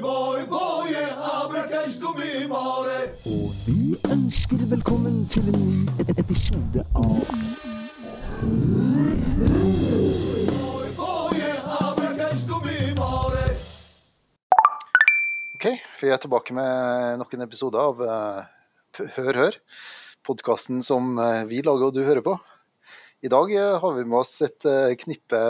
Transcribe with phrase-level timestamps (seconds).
[0.00, 0.94] boy, boy,
[1.42, 2.46] abracash du mi.
[2.48, 7.18] Og vi ønsker velkommen til en ny e- episode av
[10.96, 11.42] Boy.
[15.54, 15.66] Ok,
[16.00, 19.58] vi er tilbake med nok en episode av eh, Hør Hør.
[20.24, 22.38] Podkasten som eh, vi lager og du hører på.
[23.22, 24.70] I dag eh, har vi med oss et
[25.04, 25.42] knippe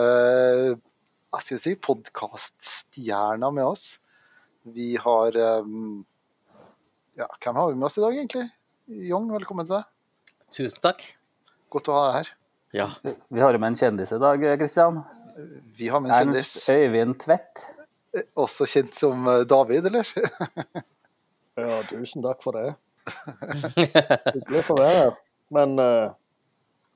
[1.43, 4.02] skal si, podkaststjerner med oss.
[4.63, 5.65] Vi har eh,
[7.15, 8.47] Ja, hvem har vi med oss i dag, egentlig?
[8.85, 9.89] Jong, velkommen til deg.
[10.53, 11.03] Tusen takk.
[11.73, 12.31] Godt å ha deg her.
[12.73, 12.87] Ja.
[13.03, 15.01] Vi har jo med en kjendis i dag, Kristian.
[15.77, 17.65] Vi har med en kjendis, Ernst Øyvind Tvedt.
[18.15, 20.09] eh, også kjent som eh, David, eller?
[21.53, 22.71] Ja, tusen takk for det.
[23.75, 25.11] Hyggelig for være her.
[25.53, 26.15] Men uh,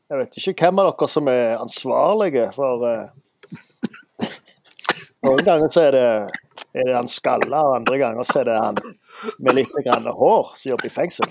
[0.09, 3.91] jeg vet ikke hvem av dere som er ansvarlige for eh,
[5.27, 6.07] Noen ganger så er det,
[6.71, 8.77] er det han skalla, og andre ganger så er det han
[9.43, 11.29] med litt grann hår som jobber i fengsel.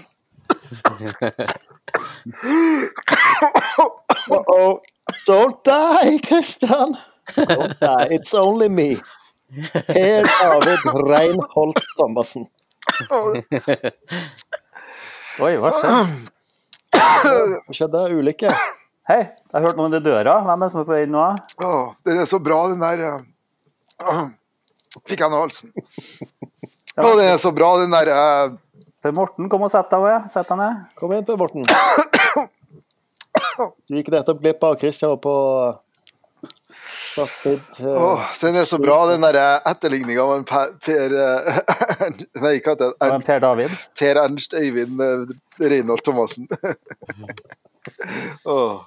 [4.29, 4.77] Uh-oh.
[5.27, 6.97] Don't die, Christian!
[7.37, 8.07] Don't die.
[8.19, 8.97] It's only me.
[9.73, 12.45] Per David Reinholt Thomassen.
[15.41, 16.03] Oi, hva skjedde?
[16.97, 18.03] Hva skjedde?
[18.19, 18.53] Ulykke?
[19.07, 20.41] Hei, jeg har hørt noen i døra.
[20.45, 21.25] Hvem er det som er på vei inn nå?
[21.65, 23.21] Oh, den er så bra, den der eh,
[25.09, 25.73] Fikk jeg noe halsen.
[26.97, 28.55] Ja, det er så bra, den der eh,
[29.05, 30.31] Per Morten, kom og sett deg ned.
[30.33, 30.85] Sett deg ned.
[30.99, 31.67] Kom igjen, Per Morten.
[33.57, 35.33] Du gikk nettopp glipp av Christian var på
[37.17, 41.15] satt litt eh, åh, Den er så bra, den der etterligninga av en Per, per
[41.17, 41.61] eh,
[42.45, 42.91] Nei, hva heter det?
[42.93, 43.77] Det var Ern, Per David.
[43.99, 46.49] per Ernst Øyvind eh, Reinhold Thomassen.
[48.45, 48.85] Åh.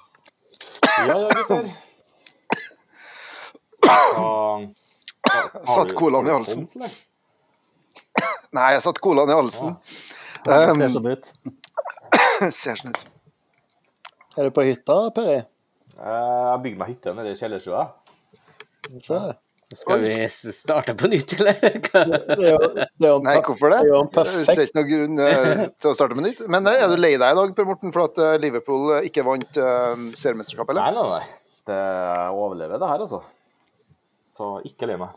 [0.86, 1.70] Ja, ja, gutter.
[3.80, 4.28] Da,
[5.70, 6.66] Satt colaen i halsen.
[8.56, 9.76] Nei, jeg satt colaen i halsen.
[10.44, 11.26] Det Um, ser sånn ut.
[12.62, 13.00] ser sånn ut.
[14.40, 15.36] Er du på hytta, Peri?
[16.00, 17.82] Jeg har bygd meg hytte nede i kjellerstua.
[19.70, 21.58] Skal vi starte på nytt, eller?
[21.60, 23.82] Det er jo, det er Nei, hvorfor det?
[23.86, 24.24] det
[24.56, 26.40] er ikke noen grunn eh, til å starte med nytt.
[26.50, 29.06] Men eh, er du lei deg i dag, Per Morten, for at eh, Liverpool eh,
[29.06, 31.12] ikke vant uh, seriemesterskapet, Nei, eller?
[31.12, 31.60] nei, nei.
[31.70, 31.78] Det
[32.34, 33.20] overlever, det her, altså.
[34.30, 35.16] Så ikke lei meg.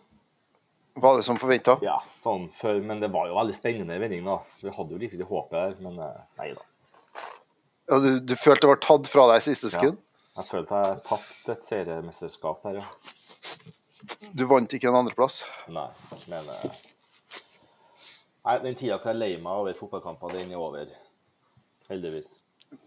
[1.03, 1.78] Var det som forventa?
[1.85, 4.40] Ja, sånn før, men det var jo veldig spennende vending, da.
[4.62, 6.66] Vi hadde jo litt håp her, men eh, nei da.
[7.90, 9.90] Ja, du, du følte det var tatt fra deg i siste Ja.
[10.34, 14.23] Jeg følte jeg tapte et seriemesterskap der, ja.
[14.34, 15.44] Du vant ikke en andreplass?
[15.73, 15.88] Nei,
[16.31, 16.79] men eh,
[18.44, 20.90] Nei, den tida kan jeg lei meg over fotballkamper, den er over.
[21.90, 22.35] Heldigvis.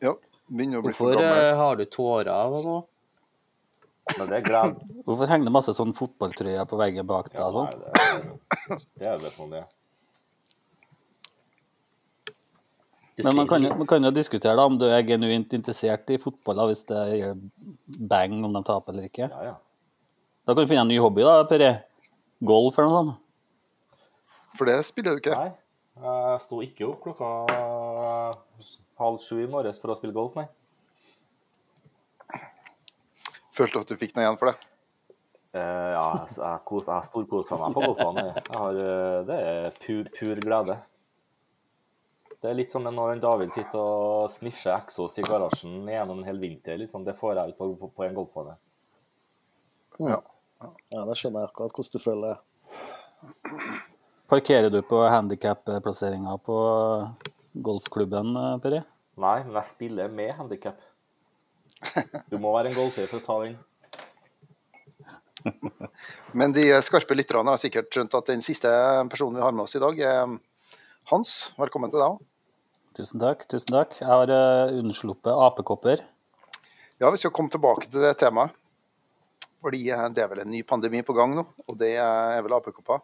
[0.04, 0.12] Ja.
[0.46, 1.26] Begynner å bli for gammel.
[1.26, 2.76] Hvorfor har du tårer av nå?
[4.18, 4.76] Men det er glad.
[5.06, 7.40] Hvorfor henger det masse sånn fotballtrøyer på veggen bak deg?
[7.40, 7.70] Ja, sånn?
[7.72, 9.68] det, er- det er det sånn det er.
[13.24, 16.18] Men man kan, jo- man kan jo diskutere da, om du er genuint interessert i
[16.20, 17.38] fotball, da, hvis det gjør
[18.12, 19.30] bang om de taper eller ikke.
[19.32, 19.54] Ja, ja.
[20.46, 21.70] Da kan du finne en ny hobby, da, Peri.
[22.44, 24.02] Golf eller noe sånt.
[24.56, 25.32] For det spiller du ikke.
[25.36, 25.50] Nei,
[26.04, 27.30] jeg sto ikke opp klokka
[29.00, 30.46] halv sju i morges for å spille golf, nei.
[33.56, 34.72] Følte at du fikk noe igjen for det.
[35.56, 35.62] Uh,
[35.94, 38.28] ja, jeg, jeg, kos, jeg storkosa meg på golfbanen.
[38.36, 40.76] eh, det er pur, pur glede.
[42.36, 46.40] Det er litt som når David sitter og sniffer Exos i garasjen gjennom en hel
[46.42, 46.76] vinter.
[46.82, 47.06] Liksom.
[47.06, 48.58] Det får jeg på, på, på en golfbane.
[50.04, 50.20] Ja.
[50.92, 52.38] Ja, det skjønner jeg akkurat hvordan du føler det.
[54.28, 56.58] Parkerer du på handikap-plasseringa på
[57.66, 58.82] golfklubben, eh, Peri?
[59.16, 60.80] Nei, men jeg spiller med handikap.
[62.30, 63.56] Du må være en golfer for å ta den.
[66.38, 68.70] Men de skarpe lytterne har sikkert skjønt at den siste
[69.12, 70.36] personen vi har med oss i dag, er
[71.12, 71.36] Hans.
[71.60, 72.22] Velkommen til deg òg.
[72.96, 73.44] Tusen takk.
[73.50, 73.98] tusen takk.
[74.00, 76.00] Jeg har uh, unnsluppet apekopper.
[76.96, 78.56] Ja, vi skal komme tilbake til det temaet.
[79.64, 82.54] Fordi eh, det er vel en ny pandemi på gang nå, og det er vel
[82.56, 83.00] apekopper.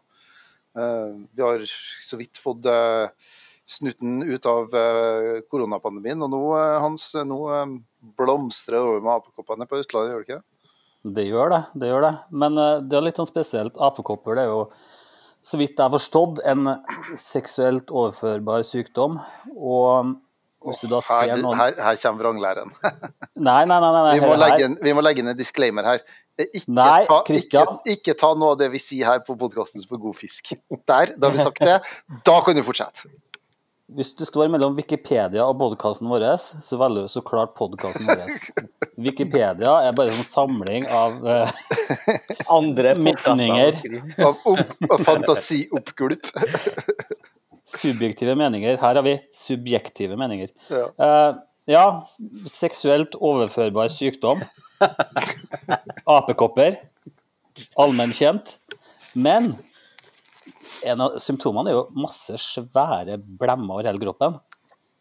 [0.79, 2.69] Eh, Vi har så vidt fått
[3.69, 7.77] snuten ut av eh, koronapandemien, og nå, eh, Hans, nå eh,
[8.19, 10.49] blomstrer det over med apekoppene på Østlandet, gjør det ikke det?
[11.19, 11.61] Det gjør det.
[11.83, 12.13] det gjør det.
[12.45, 13.75] Men det er litt sånn spesielt.
[13.83, 14.61] Apekopper det er jo,
[15.43, 16.69] så vidt jeg har forstått, en
[17.19, 19.17] seksuelt overførbar sykdom.
[19.57, 20.13] Og
[20.63, 22.71] hvis du da Her, ser noen her, her kommer vranglæren.
[23.49, 23.91] Nei, nei, nei.
[23.97, 26.05] nei, Vi må, her- legge en, vi må legge inn en disclaimer her.
[26.39, 27.65] Ikke, Nei, ta, ikke,
[27.97, 30.55] ikke ta noe av det vi sier her på podkasten for god fisk.
[30.87, 31.81] Der, da har vi sagt det.
[32.27, 33.11] Da kan du fortsette.
[33.91, 38.67] Hvis du står mellom Wikipedia og podkasten vår, så velger du så klart podkasten vår.
[39.07, 41.51] Wikipedia er bare en samling av uh,
[42.53, 43.81] Andre Meninger.
[44.23, 46.31] Av, opp, av fantasioppgulp.
[47.73, 48.79] subjektive meninger.
[48.81, 50.53] Her har vi subjektive meninger.
[50.71, 50.87] Ja.
[51.03, 51.85] uh, ja,
[52.51, 54.41] seksuelt overførbar sykdom.
[56.17, 56.79] Apekopper.
[57.79, 58.57] Allmennkjent.
[59.15, 59.53] Men
[60.87, 64.39] en av symptomene er jo masse svære blemmer over hele kroppen.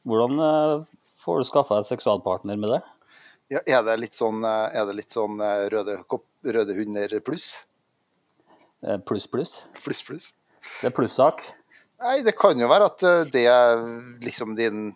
[0.08, 0.86] Hvordan eh,
[1.22, 2.82] får du skaffa deg seksualpartner med det?
[3.52, 7.18] Ja, er det litt sånn, eh, er det litt sånn eh, røde, kopp, røde hunder
[7.26, 7.54] pluss?
[9.06, 9.56] Pluss, pluss.
[9.84, 10.32] Pluss, pluss?
[10.82, 11.44] Det er plussak.
[12.02, 13.84] Nei, det kan jo være at det er
[14.26, 14.88] liksom din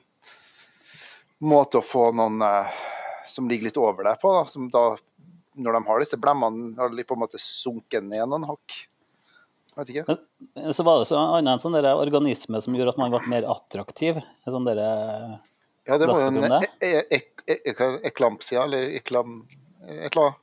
[1.45, 2.42] måte å få noen
[3.30, 4.95] som ligger litt over deg på, da, som da,
[5.54, 8.80] når de har disse blemmene, har de på en måte sunket ned noen hakk.
[9.75, 10.16] Vet ikke.
[10.56, 13.19] Men så var det så annet en sånn der organisme som gjorde at man ble
[13.31, 14.22] mer attraktiv.
[14.48, 14.88] En sånn derre
[15.86, 19.42] Ja, det var jo en e- e- e- eklampsia, eller eklam...
[19.86, 20.39] Et eller annet.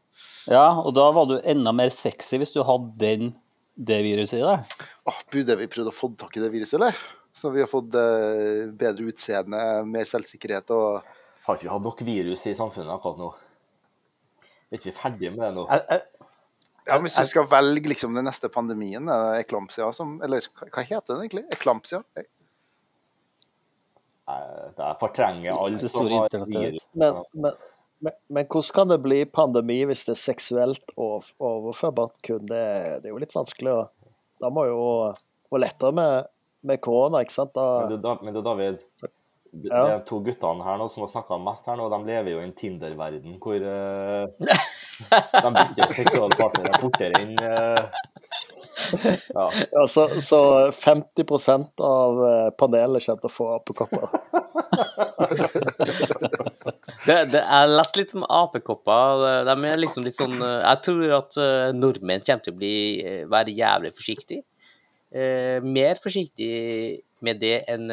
[0.53, 3.33] ja, og da var du enda mer sexy hvis du hadde den,
[3.75, 4.77] det viruset i deg.
[5.11, 6.95] Åh, burde vi prøvd å få tak i det viruset, eller?
[7.35, 11.01] Så vi har fått eh, bedre utseende, mer selvsikkerhet og
[11.49, 13.31] Har ikke vi hatt nok virus i samfunnet akkurat nå?
[14.71, 15.65] Er ikke vi ferdige med det nå?
[15.73, 16.29] Jeg, jeg,
[16.87, 20.83] Ja, Hvis du skal velge liksom den neste pandemien, er det eklampsia som Eller hva
[20.83, 21.45] heter den egentlig?
[21.55, 22.01] Eklampsia?
[24.77, 26.63] Det fortrenger alt Det som store har internettet.
[26.63, 26.87] virus.
[26.93, 27.53] Men, men,
[28.03, 32.47] men, men hvordan kan det bli pandemi hvis det er seksuelt overførbart kun?
[32.47, 32.63] Det,
[33.03, 33.83] det er jo litt vanskelig å
[34.43, 34.79] Da må jo
[35.53, 36.31] gå lettere med,
[36.67, 37.55] med korona, ikke sant?
[37.59, 38.81] Men du, Da- men du, David,
[39.53, 39.83] de, Ja.
[39.99, 42.47] de to guttene her nå som har snakka mest her nå, de lever jo i
[42.49, 44.27] en Tinder-verden hvor eh,
[45.11, 47.85] de bytter seksualpartnere fortere enn eh,
[49.35, 49.53] Ja.
[49.73, 54.09] ja, så, så 50% av eh, panelet kommer til å få apekopper.
[57.07, 59.45] det, det, jeg leste litt om apekopper.
[59.49, 61.41] De er liksom litt sånn eh, Jeg tror at
[61.77, 62.75] nordmenn kommer til å bli,
[63.31, 64.43] være jævlig forsiktige.
[65.13, 66.53] Eh, mer forsiktig
[67.23, 67.91] med det enn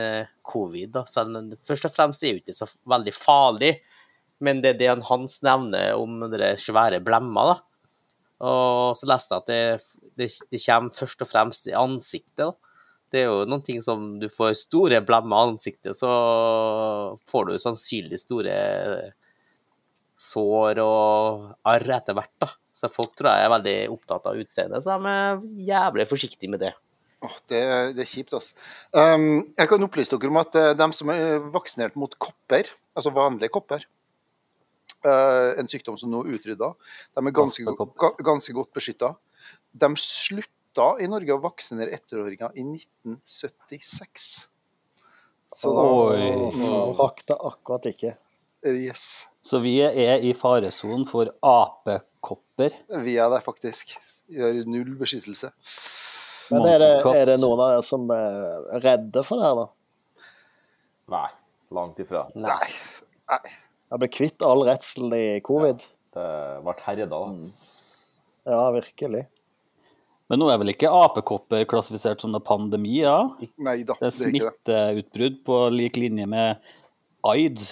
[0.48, 0.90] covid.
[0.96, 1.06] Da.
[1.12, 3.74] Selv om først og fremst er det ikke så veldig farlig,
[4.40, 7.54] men det er det Hans nevner om de svære blemmer.
[7.54, 7.58] da.
[8.50, 9.62] Og så leste jeg at det,
[10.16, 12.46] det, det kommer først og fremst i ansiktet.
[12.46, 12.54] da.
[13.10, 16.10] Det er jo noen ting som du får store blemmer i ansiktet, så
[17.30, 18.58] får du sannsynlig store
[20.20, 22.52] sår og arr etter hvert, da.
[22.76, 25.42] Så folk tror jeg er veldig opptatt av utseendet, så de er
[25.72, 26.74] jævlig forsiktige med det.
[27.26, 27.62] Åh, det,
[27.98, 28.54] det er kjipt, altså.
[28.96, 33.12] Um, jeg kan opplyse dere om at uh, de som er vaksinert mot kopper, altså
[33.16, 33.84] vanlige kopper,
[35.08, 36.74] en sykdom som nå er utrydda,
[37.16, 37.76] de er ganske,
[38.26, 39.14] ganske godt beskytta.
[39.72, 44.30] De slutta i Norge å vaksinere ettåringer i 1976.
[45.56, 46.28] Så da Oi.
[47.00, 48.14] Rakk det akkurat ikke.
[48.70, 49.30] Yes.
[49.42, 52.76] Så vi er i faresonen for apekopper.
[53.06, 53.96] Vi er der faktisk.
[54.30, 55.50] Gjør null beskyttelse.
[56.50, 60.26] Men er det, er det noen av dere som er redde for det her, da?
[61.14, 61.28] Nei,
[61.78, 62.28] langt ifra.
[62.38, 62.62] Nei.
[63.30, 63.42] Nei.
[63.90, 65.82] Jeg ble kvitt all redsel i covid.
[66.14, 66.30] Det
[66.66, 67.22] ble herda, da.
[68.50, 69.26] Ja, virkelig.
[70.30, 73.00] Men nå er vel ikke apekopper klassifisert som noe pandemi?
[73.02, 73.18] ja?
[73.58, 76.70] Nei da, Det er det smitteutbrudd på lik linje med
[77.26, 77.72] aids.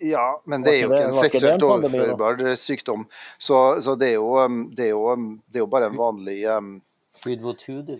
[0.00, 3.04] Ja, men det er jo ikke en seksuelt overførbar sykdom.
[3.36, 6.00] Så, så det, er jo, um, det, er jo, um, det er jo bare en
[6.00, 6.78] vanlig um,
[7.24, 7.92] Hud mot hud,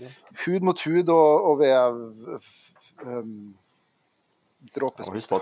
[0.43, 2.41] hud mot hud og, og ved
[3.07, 3.53] um,
[4.75, 5.41] dråpesmitte.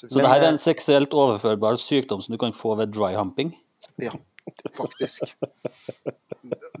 [0.00, 3.52] Så det her er en seksuelt overførbar sykdom som du kan få ved dry humping.
[4.00, 4.12] Ja,
[4.80, 5.34] faktisk.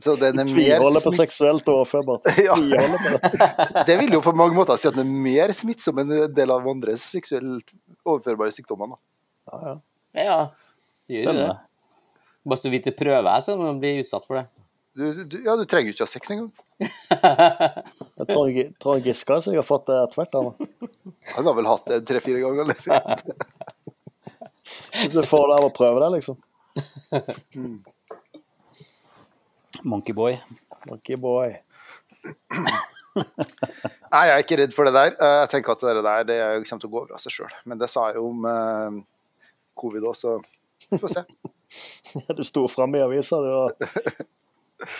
[0.00, 2.30] Så den er mer Tviholder på seksuelt overførbart.
[2.46, 2.56] Ja.
[3.86, 3.98] Det.
[4.00, 6.68] Vil jo på mange måter si at den er mer smittsom enn en del av
[6.70, 8.96] andre seksuelt overførbare sykdommer.
[9.50, 9.76] Ja, Ja, ja.
[10.20, 10.38] Ja,
[11.10, 11.24] gjør jo det.
[11.24, 11.58] Spennende.
[12.50, 14.64] Bare så vidt det prøver jeg, så man blir utsatt for det.
[14.96, 16.50] Du, du, ja, du trenger jo ikke ha sex engang.
[16.80, 20.34] Jeg tror jeg- Trond Giske har fått det etter hvert.
[21.36, 22.74] Han har vel hatt det tre-fire ganger.
[22.74, 23.22] Eller?
[25.00, 26.36] Hvis du får det av å prøve det, liksom.
[29.82, 30.40] Monkeyboy.
[30.90, 31.54] Monkey boy.
[34.10, 35.14] Nei, jeg er ikke redd for det der.
[35.16, 37.54] Eh, Jeg tenker at det der det kommer til å gå over av seg sjøl.
[37.70, 38.98] Men det sa jeg jo om eh,
[39.80, 40.36] covid òg, så
[40.90, 41.24] vi får se.
[42.36, 43.38] Du sto fram i avisa.
[43.38, 43.50] du.
[43.54, 43.72] var,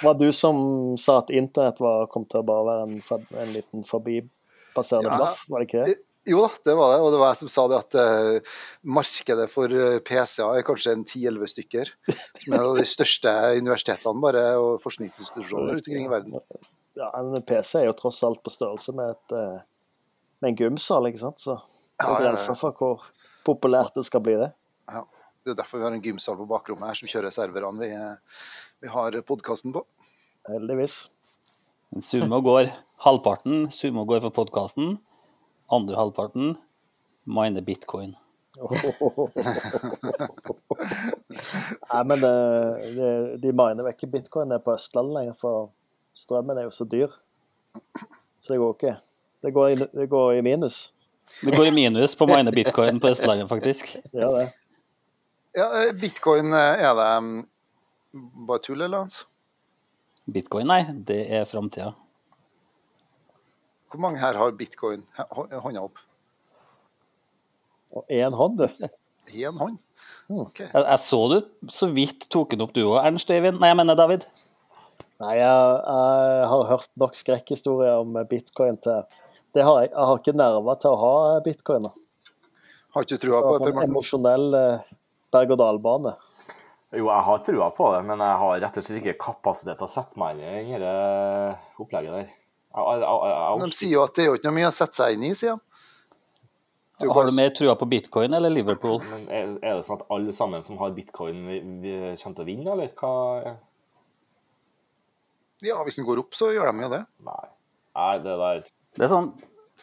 [0.03, 0.61] var du som
[1.01, 5.19] sa at internett var, kom til å bare være en, en liten forbipasserende Ja.
[5.19, 5.99] blaff, var det ikke det?
[6.29, 6.99] Jo da, det var det.
[7.01, 10.93] Og det var jeg som sa det at uh, markedet for eh, PC-er er kanskje
[10.93, 11.93] en 10-11 stykker.
[12.43, 16.37] Som er av de største universitetene bare, og forskningsinstitusjoner rundt omkring i verden.
[16.99, 19.65] Ja, En PC er jo tross alt på størrelse med et, eh,
[20.45, 21.41] med en gymsal, ikke sant.
[21.41, 23.09] Så det er grenser for hvor
[23.49, 24.53] populært det skal bli, det.
[24.93, 25.07] Ja.
[25.41, 27.89] Det er derfor vi har en gymsal på bakrommet her som kjører serverne vi,
[28.81, 29.85] vi har podkasten på.
[30.49, 31.11] Heldigvis.
[32.01, 32.71] Sumo går
[33.05, 34.99] halvparten Sumo går for podkasten.
[35.69, 36.57] Andre halvparten
[37.25, 38.15] miner bitcoin.
[41.93, 42.33] Nei, men det,
[42.97, 45.71] det, de miner vel ikke bitcoin nede på Østlandet lenger, for
[46.19, 47.11] strømmen er jo så dyr.
[48.41, 48.95] Så det går ikke.
[49.41, 50.93] Det går i, det går i minus.
[51.45, 53.97] Det går i minus på å mine bitcoin på Østlandet, faktisk.
[54.17, 54.49] Ja, det.
[55.57, 57.39] Ja, eh, Bitcoin, eh, er det mm,
[58.13, 59.05] bare tull, eller?
[59.05, 59.25] Hans?
[60.31, 61.93] Bitcoin, nei, det er framtida.
[63.91, 65.03] Hvor mange her har bitcoin?
[65.17, 65.99] Hånda opp.
[67.91, 68.91] Og én hånd, du.
[69.31, 69.79] Én hånd?
[70.31, 70.69] Okay.
[70.71, 71.37] Jeg, jeg så du
[71.75, 73.59] så vidt tok den opp du òg, Ernst Eivind.
[73.63, 74.27] Nei, jeg mener David.
[75.23, 79.03] Nei, jeg, jeg har hørt nok skrekkhistorier om bitcoin til
[79.55, 81.89] det har jeg, jeg har ikke nerver til å ha bitcoin.
[81.89, 82.35] da.
[82.95, 83.71] Har ikke du trua på det?
[83.73, 84.85] En emosjonell eh,
[85.35, 86.15] berg-og-dal-bane.
[86.91, 89.87] Jo, jeg har trua på det, men jeg har rett og slett ikke kapasitet til
[89.87, 90.95] å sette meg inn i det
[91.79, 92.31] opplegget der.
[92.31, 94.75] Jeg, jeg, jeg, jeg, De sier jo at det er jo ikke noe mye å
[94.75, 95.67] sette seg inn i, sier de.
[97.01, 98.99] Har bare- du mer trua på bitcoin eller Liverpool?
[99.13, 102.45] Men er, er det sånn at alle sammen som har bitcoin, vi, vi kommer til
[102.45, 103.55] å vinne, eller hva?
[105.65, 107.01] Ja, hvis den går opp, så gjør de jo det.
[107.27, 107.47] Nei.
[108.01, 108.61] Nei, det der
[108.97, 109.31] Det er sånn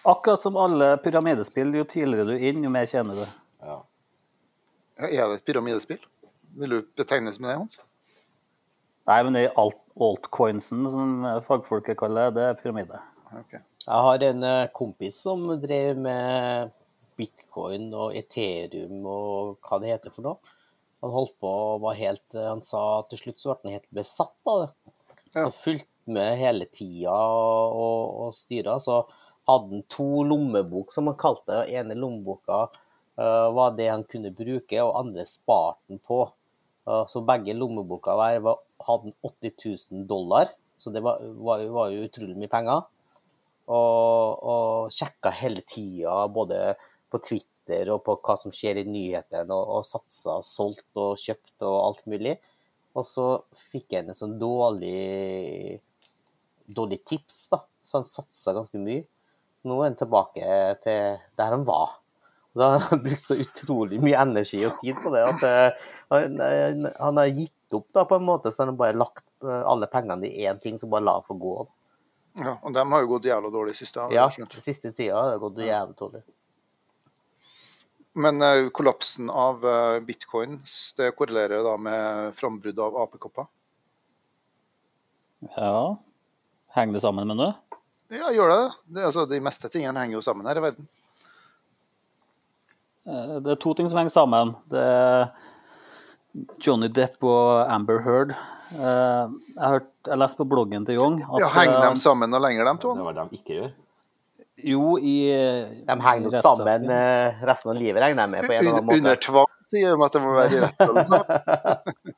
[0.07, 3.25] akkurat som alle pyramidespill, jo tidligere du er inn, jo mer tjener du.
[3.63, 3.79] Ja.
[4.97, 5.99] Ja, Er det et pyramidespill?
[6.57, 7.79] Vil du betegnes med det, Hans?
[9.07, 12.99] Nei, men det er alt altcoinsen, som fagfolket kaller det, det er pyramide.
[13.41, 13.61] Okay.
[13.87, 16.73] Jeg har en eh, kompis som drev med
[17.17, 20.55] bitcoin og Eterium og hva det heter for noe.
[21.01, 23.93] Han holdt på og var helt eh, Han sa til slutt så ble han helt
[23.95, 24.69] besatt av det.
[25.33, 25.45] Ja.
[25.45, 28.77] Han fulgte med hele tida og, og styra.
[28.83, 29.01] Så
[29.47, 31.63] hadde han to lommebok, som han kalte det.
[31.71, 32.65] Den ene lommeboka
[33.19, 36.21] uh, var det han kunne bruke, og andre sparte han på.
[37.11, 39.53] Så begge lommeboka hver var, hadde 80
[39.91, 42.85] 000 dollar, så det var, var, var jo utrolig mye penger
[43.67, 46.75] og, og sjekka hele tida, både
[47.11, 51.67] på Twitter og på hva som skjer i nyhetene, og, og satsa, solgt og kjøpt
[51.67, 52.37] og alt mulig.
[52.97, 55.77] Og så fikk han en sånn dårlig,
[56.65, 59.03] dårlig tips, da, så han satsa ganske mye.
[59.59, 61.99] Så nå er han tilbake til der han var.
[62.57, 66.39] Da har han brukt så utrolig mye energi og tid på det at eh, han,
[66.41, 69.61] han, han har gitt opp, da, på en måte, så han har bare lagt eh,
[69.61, 71.57] alle pengene i én ting, så bare la for få gå.
[72.37, 74.09] Ja, og de har jo gått jævla dårlig siste.
[74.13, 76.23] Ja, den siste tida har det gått jævlig dårlig.
[78.17, 83.45] Men uh, kollapsen av uh, bitcoins det korrelerer da med frambrudd av apekopper?
[85.53, 85.97] Ja.
[86.73, 87.51] Henger det sammen med noe?
[88.09, 88.71] Ja, gjør det det?
[88.95, 89.03] det?
[89.09, 90.89] Altså, de meste tingene henger jo sammen her i verden.
[93.07, 94.55] Eh, Det er to ting som henger sammen.
[94.71, 95.27] Det er
[96.61, 98.31] Johnny Depp og Amber Heard.
[98.75, 102.01] Eh, Jeg, har hørt, jeg leste på bloggen til Young at Ja, Henger eh, de
[102.03, 102.95] sammen noe lenger, de to?
[102.97, 103.75] Det var det de ikke gjør.
[104.67, 105.15] Jo, i
[105.85, 108.87] De henger nok sammen eh, resten av livet, regner jeg med, på en eller annen
[108.89, 108.97] måte.
[109.03, 112.15] Under tvang sier de at det må være i rettssalen.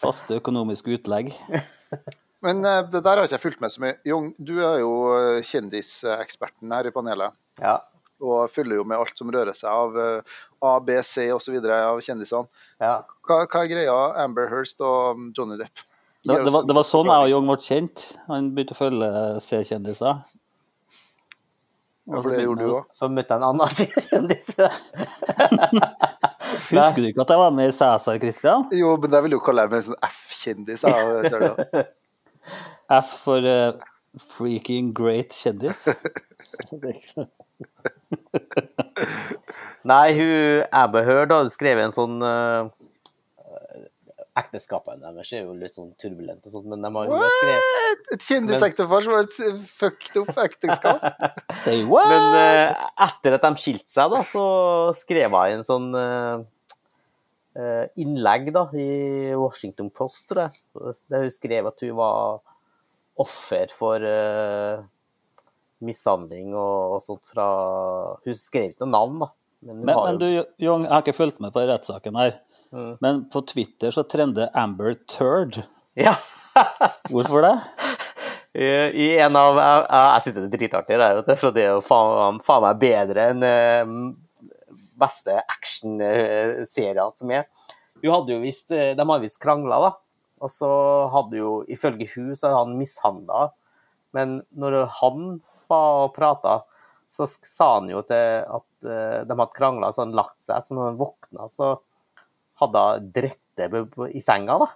[0.00, 1.30] Faste økonomiske utlegg.
[2.44, 3.96] Men eh, det der har ikke jeg fulgt med så mye.
[4.08, 7.36] Jung, du er jo eh, kjendiseksperten her i panelet.
[7.60, 7.76] Ja.
[8.20, 10.20] Og fyller jo med alt som rører seg av eh,
[10.60, 11.56] A, B, C osv.
[11.72, 12.48] av kjendisene.
[12.82, 12.98] ja.
[13.28, 15.76] Hva, hva er greia Amber Hirst og Johnny Depp?
[16.20, 17.98] Det, det, var, det var sånn jeg og Young ble kjent.
[18.26, 19.08] Han begynte å følge
[19.40, 20.14] C-kjendiser.
[22.10, 22.84] Ja, for det gjorde du òg.
[22.92, 23.68] Så møtte jeg en annen
[24.10, 24.48] kjendis.
[26.70, 28.62] Husker du ikke at jeg var med i Cæsar, Christian?
[28.74, 30.82] Jo, men jeg ville jo kalle meg en sånn F-kjendis.
[33.00, 33.70] F for uh,
[34.18, 35.80] freaking great kjendis.
[39.90, 42.62] Nei, hun Amber Heard hadde skrevet en sånn uh,
[44.40, 48.22] Ekteskapene deres er jo litt sånn turbulent og sånt, men de har jo skrevet Et
[48.28, 49.38] kjendisektepar som har et
[49.80, 51.00] fucked up ekteskap?
[51.64, 52.08] Say what?
[52.12, 52.68] Men uh,
[53.08, 54.44] etter at de skilte seg, da, så
[54.96, 56.36] skrev hun en sånn eh,
[57.58, 60.52] eh, innlegg da, i Washington Post, tror jeg.
[61.10, 62.40] Der hun skrev at hun var
[63.20, 64.80] offer for eh,
[65.84, 67.46] mishandling og, og sånt fra
[68.24, 69.30] Hun skrev ikke noe navn, da.
[69.60, 72.38] Men, Men, men du, jo, Young, jeg har ikke fulgt med på rettssaken her.
[72.72, 72.92] Mm.
[73.04, 75.60] Men på Twitter så trender Amber Turd.
[75.98, 76.14] Ja.
[77.12, 77.54] Hvorfor det?
[78.50, 81.76] I en av Jeg, jeg syns det er dritartig, det vet du, for det er
[81.76, 83.92] jo faen, faen meg bedre enn uh,
[85.00, 87.46] beste actionseriene som er.
[88.00, 89.92] Hun hadde jo visst eh, De har visst krangla, da.
[90.40, 90.70] Og så
[91.12, 93.50] hadde jo, ifølge hun, så hadde han mishandla.
[94.16, 95.34] Men når han
[95.70, 96.60] var og prata,
[97.10, 100.62] så sa han jo til at eh, de hadde krangla, så han lagt seg.
[100.62, 101.72] Så når han våkna, så
[102.62, 104.70] hadde hun på- i senga, da.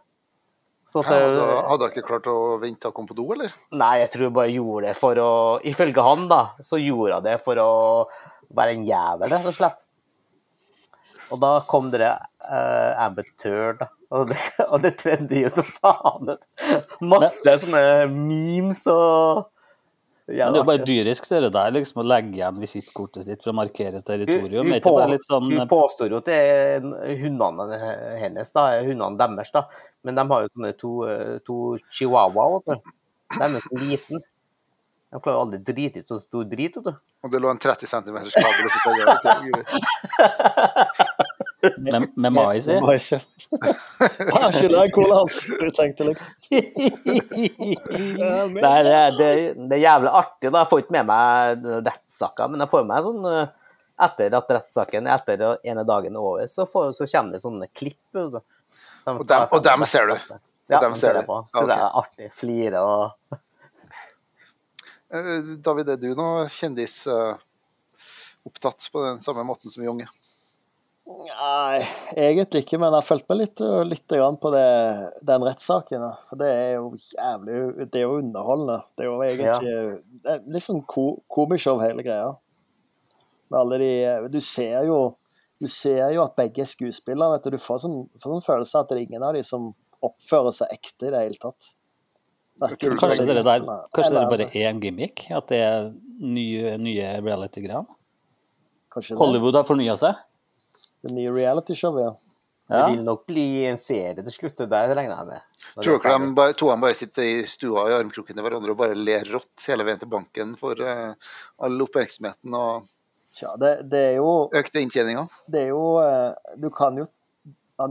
[0.87, 3.55] Så at, eh, hadde hun ikke klart å vente til å komme på do, eller?
[3.73, 5.33] Nei, jeg tror hun bare gjorde det for å
[5.65, 7.73] Ifølge han, da, så gjorde hun det for å
[8.55, 9.87] være en jævel, rett og slett.
[11.33, 13.25] Og da kom dere uh, Amber
[13.81, 13.89] da.
[14.15, 14.37] Og det,
[14.73, 16.45] og det trendte jo som faen ut.
[17.01, 19.49] Masse sånne memes og
[20.27, 23.53] Men det er jo bare dyrisk det der, liksom, å legge igjen visittkortet sitt for
[23.53, 24.71] å markere territorium.
[24.71, 27.67] Hun, litt sånn hun påstår jo at det er hundene
[28.23, 29.67] hennes, da, hundene deres, da.
[30.05, 31.59] Men de har jo sånne to, eh, to
[31.93, 32.63] chihuahua.
[32.65, 34.25] De er så liten.
[35.13, 36.95] De klarer jo aldri å drite ut så stor drit, vet du.
[37.25, 38.67] Og det lå en 30 cm kabel.
[41.79, 42.77] med, med mais i?
[42.79, 43.21] Ikke
[43.55, 46.29] Ja, ikke det cola hans, du tenkte liksom.
[48.55, 49.29] Nei, det, det,
[49.69, 50.51] det er jævlig artig.
[50.51, 50.63] da.
[50.63, 53.47] Jeg får ikke med meg rettssaker, men jeg får med meg sånn eh,
[54.09, 58.01] etter at rettssaken etter ene dagen er over, så, får, så kommer det sånne klipp.
[58.15, 58.41] Som
[59.21, 60.17] Og dem- og dem ser du?
[60.73, 61.37] Ja, dem ser jeg på.
[61.53, 62.31] Så Så det er artig.
[62.33, 63.41] Flire og
[65.15, 67.39] Eh, David, er du noe kjendisopptatt
[68.91, 70.09] på den samme måten som Junge?
[71.05, 71.83] Nei,
[72.17, 74.69] egentlig ikke, men jeg har fulgt med litt, litt på det,
[75.29, 76.07] den rettssaken.
[76.31, 78.79] For det er jo jævlig Det er jo underholdende.
[78.97, 79.83] Det er jo egentlig
[80.25, 82.33] det er litt sånn ko, komishow, hele greia.
[83.53, 83.93] Med alle de
[84.33, 85.03] Du ser jo
[85.61, 87.39] du ser jo at begge er skuespillere.
[87.45, 89.71] Du Du får sånn, får sånn følelse at det er ingen av de som
[90.05, 91.71] oppfører seg ekte i det hele tatt.
[92.61, 93.61] Hverken- Kanskje dere der,
[93.95, 95.25] kanskje dere bare er en gimmick?
[95.31, 97.87] At det er nye, nye reality-greier?
[99.19, 100.15] Hollywood har fornya seg?
[101.05, 102.13] Det nye realityshowet, ja.
[102.67, 102.79] Ja.
[102.79, 105.49] Det vil nok bli en serie til slutt, det der regner jeg med.
[105.83, 108.79] Tror er dere de bare, to bare sitter i stua i armkroken til hverandre og
[108.81, 111.13] bare ler rått hele veien til banken for uh,
[111.61, 112.91] all oppmerksomheten og
[113.35, 115.25] Tja, det, det er jo økte inntjeninga?
[115.51, 117.03] det er jo eh, Du kan jo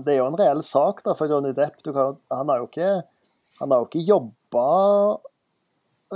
[0.06, 1.82] Det er jo en reell sak da for Johnny Depp.
[1.84, 2.94] Du kan, han har jo ikke
[3.60, 4.68] han har jo ikke jobba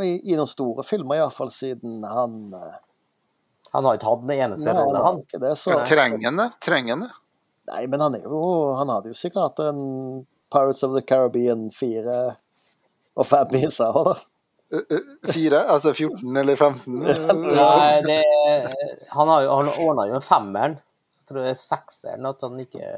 [0.01, 2.77] i, i noen store filmer, iallfall siden han eh,
[3.73, 7.11] Han har ikke hatt den eneste rolle, han det, så Men trenger han det?
[7.67, 8.41] Nei, men han er jo
[8.79, 12.17] Han hadde jo sikkert hatt en Pirates of the Caribbean 4
[13.17, 14.17] og 5 i seg òg, da.
[14.71, 15.63] Eh, eh, Fire?
[15.71, 16.99] Altså 14 eller 15?
[17.57, 18.21] Nei, det,
[19.11, 20.77] han har jo han ordna jo en femmeren.
[21.11, 22.89] Så tror jeg det er sekseren at han ikke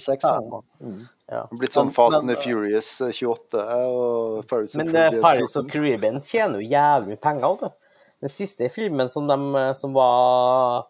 [0.00, 0.50] Sekseren.
[0.80, 1.00] Mm.
[1.32, 1.42] Ja.
[1.52, 5.56] Blitt sånn Fast and men- the Furious eh, 28 og Paris of eh, Caribbean Pirates
[5.56, 5.72] of 14.
[5.72, 7.56] Caribbean tjener jo jævlig penger.
[7.56, 7.80] vet du.
[8.24, 10.86] Den siste filmen som, de, som var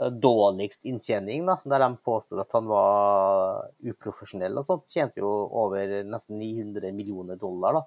[0.00, 5.30] eh, dårligst inntjening, da, der de påstod at han var uprofesjonell og sånt, tjente jo
[5.30, 7.78] over nesten 900 millioner dollar.
[7.78, 7.84] da.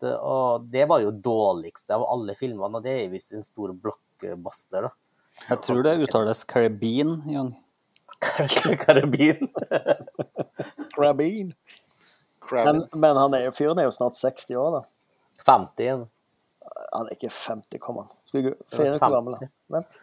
[0.00, 3.76] Det, og det var jo dårligste av alle filmene, og det er visst en stor
[3.76, 4.88] blockbuster.
[4.88, 4.94] da.
[5.50, 7.52] Jeg tror det uttales Caribbean, Young.
[8.86, 9.48] Karabin.
[10.96, 11.52] Caribbean.
[12.40, 12.72] Crabben.
[12.72, 14.82] Men, men han er jo, fyren er jo snart 60 år, da.
[15.44, 16.08] 50 igjen.
[16.94, 18.10] Han er ikke 50, kom han.
[18.28, 19.50] Skal vi finne ut hvor gammel han?
[19.74, 19.96] Vent.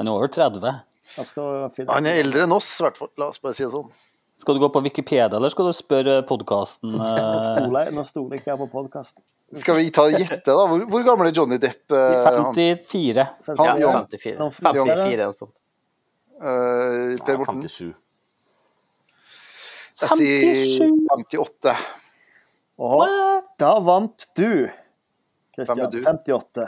[0.00, 0.80] Han er over 30.
[1.16, 3.12] Han skal finne Han er eldre enn oss, i hvert fall.
[3.20, 3.90] La oss bare si det sånn.
[4.42, 6.96] Skal du gå på Wikipedia, eller skal du spørre podkasten?
[7.98, 9.22] Nå stoler ikke jeg på podkasten.
[9.60, 10.62] Skal vi ta gjette, da?
[10.66, 11.84] Hvor, hvor gammel er Johnny Depp?
[11.92, 13.26] eh, 54.
[13.50, 13.90] Han, Ja, ja.
[14.00, 14.38] 54.
[14.40, 15.54] Noen 54 og sånt.
[16.42, 17.60] Uh, per Morten?
[17.68, 17.92] 57.
[20.02, 21.76] Jeg sier 58.
[22.82, 23.04] Og
[23.60, 24.66] da vant du,
[25.56, 25.86] Kristian.
[25.86, 26.00] er du?
[26.06, 26.66] 58.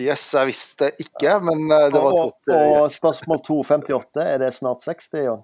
[0.00, 4.22] Yes, jeg visste ikke, men eh, det var et godt eh, og spørsmål 2, 58.
[4.24, 5.42] Er det snart 60 Jon?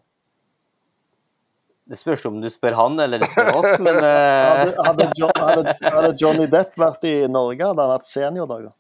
[1.91, 4.07] Det spørs om du spør han eller det spør oss, men uh...
[4.07, 8.73] Hadde, hadde, John, hadde, hadde Johnny Depp vært i Norge, hadde han hatt seniordager.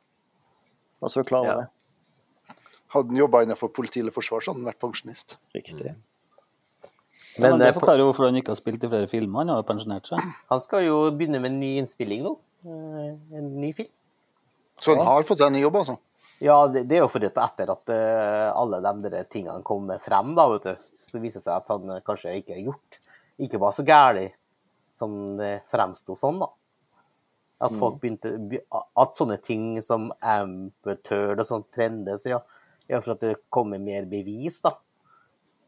[1.02, 1.58] Var så klar over Ja.
[1.64, 2.56] det.
[2.90, 5.36] Hadde han jobba innenfor politi eller forsvar, så hadde han vært pensjonist.
[5.54, 5.94] Riktig.
[7.38, 9.44] Men, Men det forklarer jo hvorfor han ikke har spilt i flere filmer.
[9.44, 10.24] Han har jo pensjonert seg.
[10.50, 12.34] han skal jo begynne med en ny innspilling nå.
[12.64, 13.88] Eh, En ny film.
[14.80, 15.96] Så han har fått seg en ny jobb, altså.
[16.40, 19.90] Ja, det, det er jo fordi at etter at eh, alle de der tingene kom
[20.00, 23.00] frem, da, vet du, så viser det seg at han eh, kanskje ikke har gjort
[23.44, 24.32] Ikke var så gæren
[24.90, 26.48] som det fremsto sånn, da.
[27.60, 28.32] At folk begynte
[28.72, 32.40] At sånne ting som amputør og sånn trendes, ja.
[32.88, 34.72] ja, for at det kommer mer bevis, da.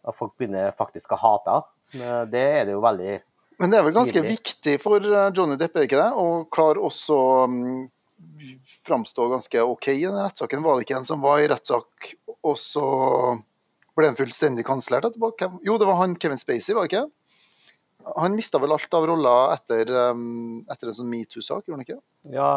[0.08, 2.24] At folk begynner faktisk å hate henne.
[2.32, 3.12] Det er det jo veldig
[3.60, 6.10] Men det er vel ganske viktig for eh, Johnny Depp, er det ikke det?
[6.18, 7.56] Å klare også um,
[8.88, 10.64] framstå ganske OK i den rettssaken.
[10.64, 12.84] Var det ikke en som var i rettssak, og så
[13.96, 15.32] ble han fullstendig kansellert etterpå?
[15.66, 17.06] Jo, det var han Kevin Spacey, var det ikke?
[18.18, 22.00] Han mista vel alt av roller etter, um, etter en sånn metoo-sak, gjorde han ikke?
[22.34, 22.52] Ja,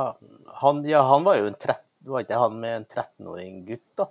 [0.61, 4.09] han, ja, han var jo en 13, var ikke han med en 13-åring gutt, da?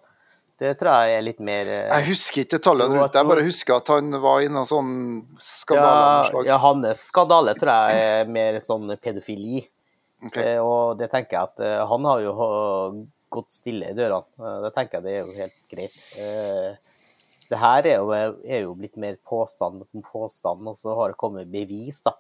[0.65, 3.45] Det tror jeg er litt mer eh, Jeg husker ikke tallene rundt det, jeg bare
[3.45, 4.95] husker at han var i noen sånn
[5.43, 6.31] skandale.
[6.39, 9.61] ja, ja, hans skandale tror jeg er mer sånn pedofili.
[10.25, 10.55] Okay.
[10.55, 12.35] Eh, og det tenker jeg at eh, han har jo
[13.35, 14.57] gått stille i dørene.
[14.65, 16.01] Det tenker jeg det er jo helt greit.
[17.45, 21.21] Det her er jo, er jo blitt mer påstand på påstand, og så har det
[21.21, 22.15] kommet bevis da,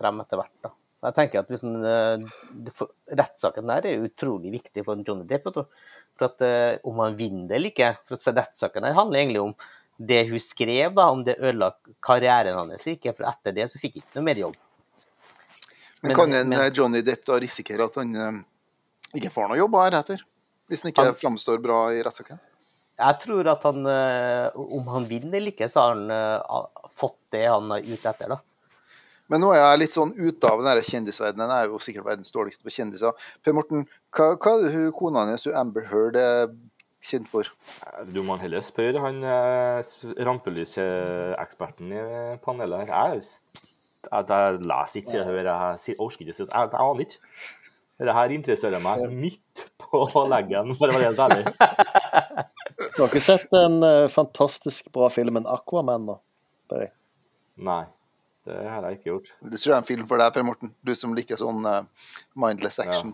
[0.00, 0.54] frem etter hvert.
[0.64, 0.72] da.
[0.98, 5.44] Jeg tenker at for- Rettssaken der er utrolig viktig for Johnny Depp.
[5.54, 9.42] For at eh, Om han vinner det eller ikke for at Rettssaken der handler egentlig
[9.42, 9.54] om
[9.98, 13.14] det hun skrev, da, om det ødela karrieren hans ikke.
[13.16, 14.56] For etter det så fikk han ikke noe mer jobb.
[16.02, 18.44] Men Men- kan en men- eh, Johnny Depp da risikere at han
[19.14, 20.18] ikke får noe jobb heretter?
[20.68, 22.38] Hvis han ikke Han- framstår bra i rettssaken?
[22.98, 27.70] Jeg tror at han, om han vinner eller ikke, så har han fått det han
[27.70, 28.38] er ute etter, da.
[29.28, 31.52] Men nå er jeg litt sånn ute av den kjendisverdenen.
[31.52, 33.28] Jeg er jo sikkert verdens dårligste på kjendiser.
[33.44, 33.84] Per Morten,
[34.16, 36.48] hva, hva er hun kona hennes, hun Amber Heard, er
[37.04, 37.48] kjent for?
[38.08, 39.92] Du må heller spørre han eh,
[40.28, 42.02] rampelyseksperten i
[42.44, 43.14] panelet her.
[43.18, 43.28] Jeg,
[44.08, 47.22] jeg, jeg leser ikke, jeg hører, jeg orker ikke Jeg, jeg aner ikke.
[47.98, 51.44] Dette her interesserer meg midt på leggen, for å være helt ærlig.
[52.94, 56.18] Du har ikke sett den eh, fantastisk bra filmen 'Aquaman', da?
[57.58, 57.82] Nei,
[58.48, 59.32] det har jeg ikke gjort.
[59.44, 60.72] Det tror jeg er en film for deg, Per Morten.
[60.84, 61.82] Du som liker sånn uh,
[62.38, 63.12] mindless action.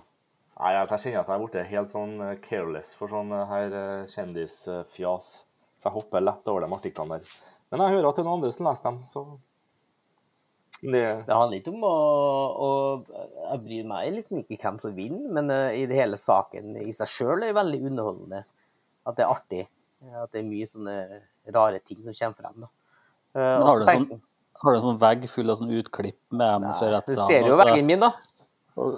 [0.54, 3.48] Nei, jeg, jeg kjenner at jeg er blitt helt sånn eh, careless for sånn eh,
[3.50, 3.72] her
[4.06, 5.30] kjendisfjas.
[5.74, 7.32] Så jeg hopper lett over de artiklene der.
[7.74, 9.24] Men jeg hører at det er noen andre som leser dem, så
[10.84, 11.94] det, Det handler ikke om å,
[12.60, 12.70] å
[13.08, 16.92] Jeg bryr meg liksom ikke hvem som vinner, men uh, i det hele saken i
[16.94, 18.44] seg sjøl er veldig underholdende.
[19.08, 19.64] At det er artig.
[20.22, 20.96] At det er mye sånne
[21.54, 22.66] rare ting som kommer frem.
[22.66, 22.70] da.
[23.34, 24.22] Uh, Men har du sånn,
[24.64, 27.56] har du en sånn vegg full av sånn utklipp med dem fra Du ser jo
[27.60, 28.12] veggen min, da.
[28.76, 28.96] og-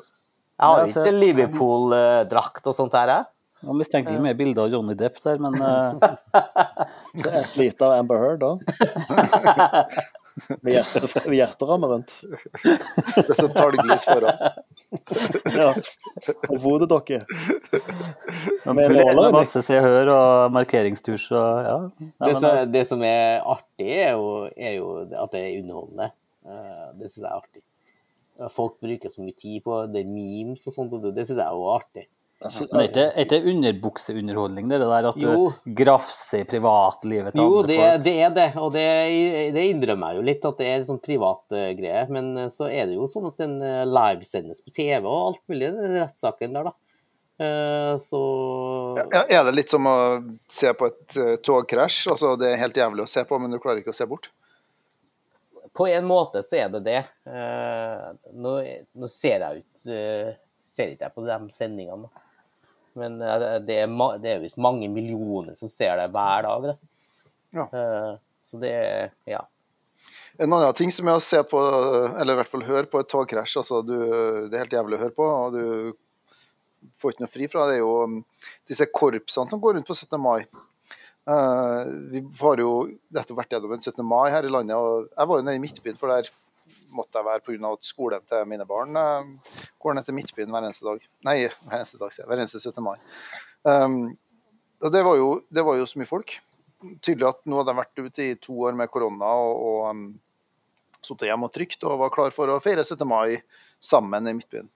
[0.57, 3.25] Jeg har Ja, jo ikke Liverpool-drakt og sånt her, jeg.
[3.67, 5.99] Jeg mistenker ikke mye bilder av Johnny Depp der, men uh...
[7.27, 8.53] Et lite av Amber Heard, da.
[10.61, 12.13] Med hjerte- med hjerteramme rundt.
[12.63, 14.37] Det er så talglys foran.
[15.57, 15.71] Ja.
[16.51, 17.23] Og hodedokke.
[18.67, 21.77] Med nåler, masse Se og Hør og markeringsturs og ja.
[22.03, 25.57] Nei, Det som, altså, det som er artig, er jo, er jo at det er
[25.63, 26.11] underholdende.
[26.47, 27.63] Eh, Det syns jeg er artig.
[28.53, 31.47] Folk bruker så mye tid på det memes og sånt, og det, det syns jeg
[31.49, 32.05] er jo artig.
[32.47, 37.43] Altså, men er ikke- er ikke underbukseunderholdning, det der at du grafser i privatlivet til
[37.43, 38.05] Jo, andre det, folk?
[38.07, 38.87] det er det, og det,
[39.57, 42.07] det innrømmer jeg jo litt, at det er sånn privat uh, greie.
[42.09, 45.43] Men eh, så er det jo sånn at den uh, livesendes på TV og alt
[45.51, 46.75] mulig, den rettssaken der, da.
[47.37, 48.21] Eh, Så
[49.13, 49.97] Ja, er det litt som å
[50.49, 52.07] se på et togkrasj?
[52.15, 54.31] Altså, det er helt jævlig å se på, men du klarer ikke å se bort?
[55.77, 57.03] på en måte så er det det.
[57.29, 58.53] Eh, Nå,
[58.97, 59.83] nå ser jeg ut
[60.67, 62.23] Ser ikke jeg på de sendingene, da.
[62.97, 63.91] Men eh, det er,
[64.23, 66.77] det er visst mange millioner som ser det hver dag, det.
[67.57, 67.69] Ja.
[67.69, 68.15] Eh,
[68.47, 69.45] Så det er Ja.
[70.39, 71.57] En annen ting som er å se på,
[72.21, 73.95] eller i hvert fall høre på et togkrasj, altså du,
[74.51, 75.95] det er helt jævlig å høre på, og du
[77.01, 78.19] får ikke noe fri fra, det er jo um,
[78.69, 80.19] disse korpsene som går rundt på 17.
[80.21, 80.45] mai.
[81.27, 82.75] Uh, vi har jo
[83.17, 84.05] nettopp vært gjennom en 17.
[84.07, 86.29] mai her i landet, og jeg var jo nede i Midtbyen, for der
[86.95, 87.73] måtte jeg være pga.
[87.73, 89.29] at skolen til mine barn eh,
[89.87, 91.01] går ned til Midtbyen hver eneste dag.
[91.29, 92.31] Nei, hver eneste dag, sier jeg.
[92.33, 92.83] Hver eneste 17.
[92.85, 92.97] mai.
[93.67, 93.97] Um,
[94.93, 96.37] det var, jo, det var jo så mye folk.
[97.01, 100.07] Tydelig at nå hadde de vært ute i to år med korona og, og um,
[101.07, 103.07] sittet hjemme og trygt og var klar for å feire 17.
[103.09, 103.39] mai
[103.81, 104.69] sammen i Midtbyen.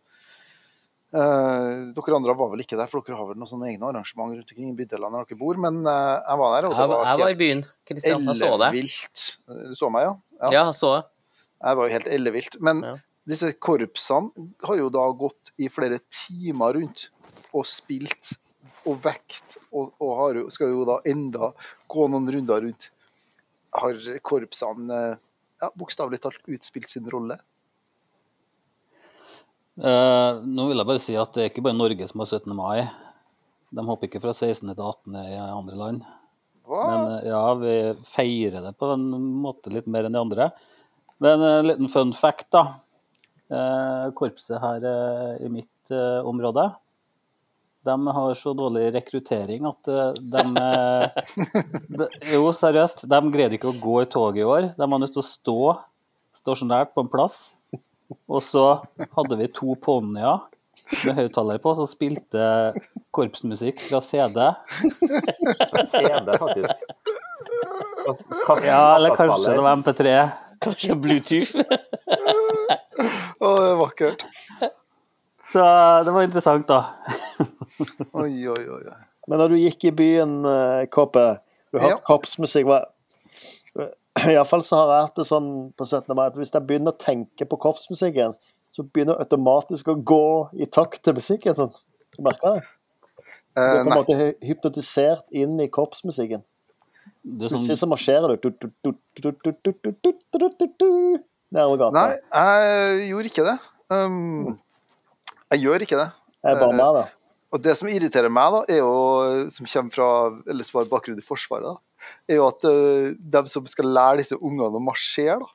[1.10, 4.30] Uh, dere andre var vel ikke der, for dere har vel noen sånne egne arrangement
[4.30, 6.90] rundt omkring i bydelene der dere bor, men uh, jeg var der, og det Jeg,
[6.92, 7.62] var jeg var i byen.
[7.90, 8.66] Kristian, jeg så deg.
[8.68, 9.24] ellevilt.
[9.70, 10.12] Du så meg, ja?
[10.54, 11.02] Ja, jeg så det.
[11.60, 12.60] Jeg var jo helt ellevilt.
[12.64, 12.94] Men Ja.
[13.28, 17.08] Disse korpsene har jo da gått i flere timer rundt
[17.52, 18.32] og spilt
[18.88, 21.52] og vekt, og, og har, skal jo da enda
[21.90, 22.88] gå noen runder rundt.
[23.76, 25.00] Har korpsene
[25.60, 27.36] ja, bokstavelig talt utspilt sin rolle?
[29.80, 32.56] Eh, nå vil jeg bare si at det er ikke bare Norge som har 17.
[32.56, 32.88] mai.
[33.70, 34.64] De hopper ikke fra 16.
[34.72, 35.20] til 18.
[35.22, 36.02] i andre land.
[36.68, 36.82] Hva?
[36.88, 37.76] Men eh, ja, vi
[38.08, 39.06] feirer det på en
[39.44, 40.50] måte litt mer enn de andre.
[41.20, 42.80] Men en liten fun fact, da.
[43.50, 46.68] Eh, Korpset her eh, i mitt eh, område,
[47.88, 49.88] de har så dårlig rekruttering at
[50.20, 50.42] de,
[51.96, 53.06] de Jo, seriøst.
[53.08, 54.66] De greide ikke å gå i toget i år.
[54.76, 55.56] De var nødt til å stå
[56.36, 57.38] stasjonært på en plass.
[58.28, 58.66] Og så
[59.16, 60.42] hadde vi to ponnier
[61.06, 62.44] med høyttalere på som spilte
[63.16, 64.38] korpsmusikk fra CD.
[65.72, 66.84] Fra CD, faktisk.
[68.04, 70.14] Kas- kas- Ja, eller kanskje det var MP3.
[70.60, 71.56] Kanskje Bluetooth?
[73.40, 74.24] Å, det er vakkert.
[75.52, 75.62] Så
[76.06, 76.80] det var interessant, da.
[78.22, 78.82] Oi, oi, oi.
[79.30, 81.24] Men når du gikk i byen, eh, Kåpe,
[81.72, 82.04] du hørte Ja.
[82.06, 82.66] korpsmusikk
[84.30, 85.48] Iallfall så har jeg hatt det sånn
[85.78, 86.14] på 17.
[86.18, 90.22] mai at hvis jeg begynner å tenke på korpsmusikken, så begynner jeg automatisk å gå
[90.60, 91.54] i takt til musikken.
[91.56, 91.72] sånn.
[92.16, 92.60] Du merker det?
[92.60, 96.42] Du Eh, er på en måte hypnotisert inn i korpsmusikken.
[97.24, 98.50] Du er Plutselig sånn, så marsjerer du.
[101.50, 101.96] Det er alligator.
[101.96, 103.56] Nei, jeg gjorde ikke det.
[103.90, 104.58] Um,
[105.50, 106.10] jeg gjør ikke det.
[106.46, 107.02] Jeg bare meg, da.
[107.08, 107.16] Eh,
[107.50, 108.92] og det som irriterer meg, da, er jo,
[109.50, 110.10] som kommer fra
[110.46, 113.90] eller som har bakgrunn i Forsvaret, da, er jo at eh, uh, de som skal
[113.90, 115.50] lære disse ungene å marsjere, da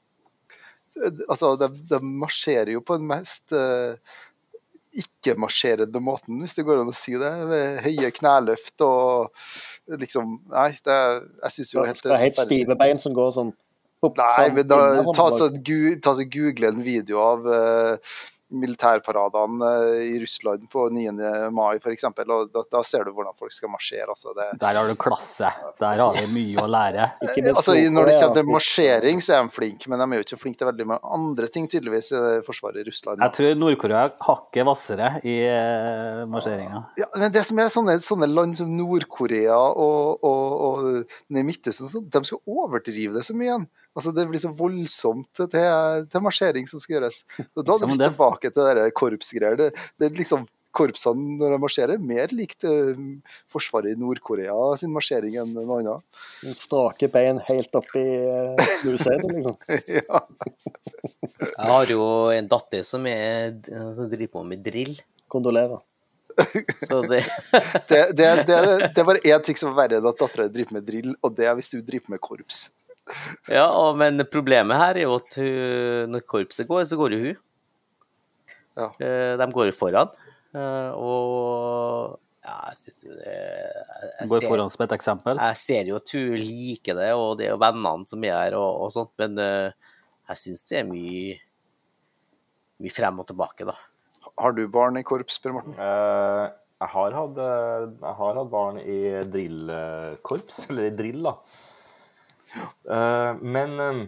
[1.05, 3.95] eh, Altså, de, de marsjerer jo på den mest uh,
[4.95, 7.31] ikke-marsjerende måten, hvis det går an å si det.
[7.49, 9.47] Med høye kneløft og
[10.03, 10.99] liksom Nei, det,
[11.43, 13.55] jeg syns jo helt Skal ha helt stive bein som går sånn.
[14.20, 14.80] Nei, men da,
[15.15, 18.15] ta så, gu, ta så google en video av uh,
[18.50, 21.12] militærparadene eh, i Russland på 9.
[21.52, 22.04] mai f.eks.
[22.06, 24.08] Og da, da ser du hvordan folk skal marsjere.
[24.13, 25.50] Altså, det, der har du klasse.
[25.80, 27.08] Der har vi mye å lære.
[27.26, 30.28] Ikke altså, når det kommer til marsjering, så er de flinke, men de er jo
[30.28, 33.24] ikke flinke til veldig mange andre ting, tydeligvis, i forsvaret i Russland.
[33.26, 36.84] Jeg tror Nord-Korea hakket hvassere i eh, marsjeringa.
[37.02, 41.89] Ja, men det som er sånne, sånne land som Nord-Korea og, og, og i Midtøsten,
[41.89, 43.68] de skal overdrive det så mye igjen.
[43.95, 45.47] Altså, det blir så voldsomt til,
[46.12, 47.21] til marsjering som skal gjøres.
[47.55, 49.58] Og da er det vi tilbake til det korpsgreier.
[49.62, 50.43] Det, det er liksom
[50.75, 52.99] Korpsene når de marsjerer, mer likt uh,
[53.53, 56.21] Forsvaret i Nord-Korea sin marsjering enn noe annet.
[56.60, 59.55] Strake bein helt opp i uh, museet, liksom.
[60.01, 60.21] ja.
[61.23, 62.05] Jeg har jo
[62.36, 64.95] en datter som, er, som driver på med drill.
[65.31, 65.79] Kondolerer.
[66.84, 67.23] Så det
[67.89, 68.58] Det, det, det,
[68.91, 71.38] det er bare én ting som er verre enn at dattera driver med drill, og
[71.38, 72.65] det er hvis du driver med korps.
[73.52, 77.20] Ja, og, men problemet her er jo at hun, når korpset går, så går jo
[77.28, 77.41] hun.
[78.76, 78.88] Ja.
[79.00, 80.10] Eh, De går jo foran.
[80.58, 85.38] eh, Og ja, jeg syns jo det jeg Går ser- foran som et eksempel.
[85.41, 88.58] Jeg ser jo at hun liker det, og det er jo vennene som er her
[88.60, 89.72] og, og sånt, men eh,
[90.30, 91.38] jeg syns det er mye,
[92.82, 93.78] mye frem og tilbake, da.
[94.41, 95.78] Har du barn i korps, Per Morten?
[95.80, 96.44] Eh,
[96.82, 99.00] jeg, har hatt, jeg har hatt barn i
[99.32, 101.36] drillkorps, eller i drill, da.
[102.56, 104.02] Eh, men eh,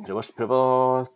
[0.00, 0.64] prøv, å, prøv å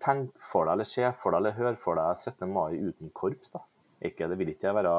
[0.02, 2.48] tenke for deg, eller se for deg, eller høre for deg 17.
[2.52, 3.64] mai uten korps, da.
[4.04, 4.94] Ikke, det vil ikke være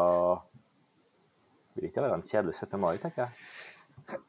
[1.79, 2.79] vil ikke være en kjedelig 17.
[2.81, 4.19] mai, tenker jeg.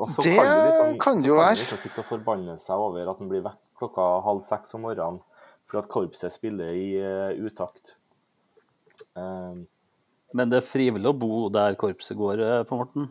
[0.00, 2.56] Og så Det kan liksom, kan det jo kan Så kan liksom sitte og forbanne
[2.60, 5.20] seg over at den blir vekk klokka halv seks om morgenen
[5.68, 7.96] for at korpset spiller i uh, utakt.
[9.16, 9.66] Um,
[10.32, 13.10] Men det er frivillig å bo der korpset går, eh, på Morten.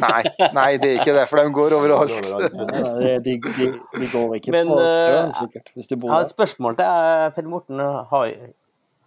[0.00, 0.22] Nei,
[0.56, 2.14] nei, det er ikke det, for de går overalt.
[2.32, 6.14] Nei, De, de, de går ikke Men, på strøm, støen, sikkert, hvis de bor Jeg
[6.16, 7.82] har et spørsmål til deg, Per Morten.
[8.12, 8.32] Har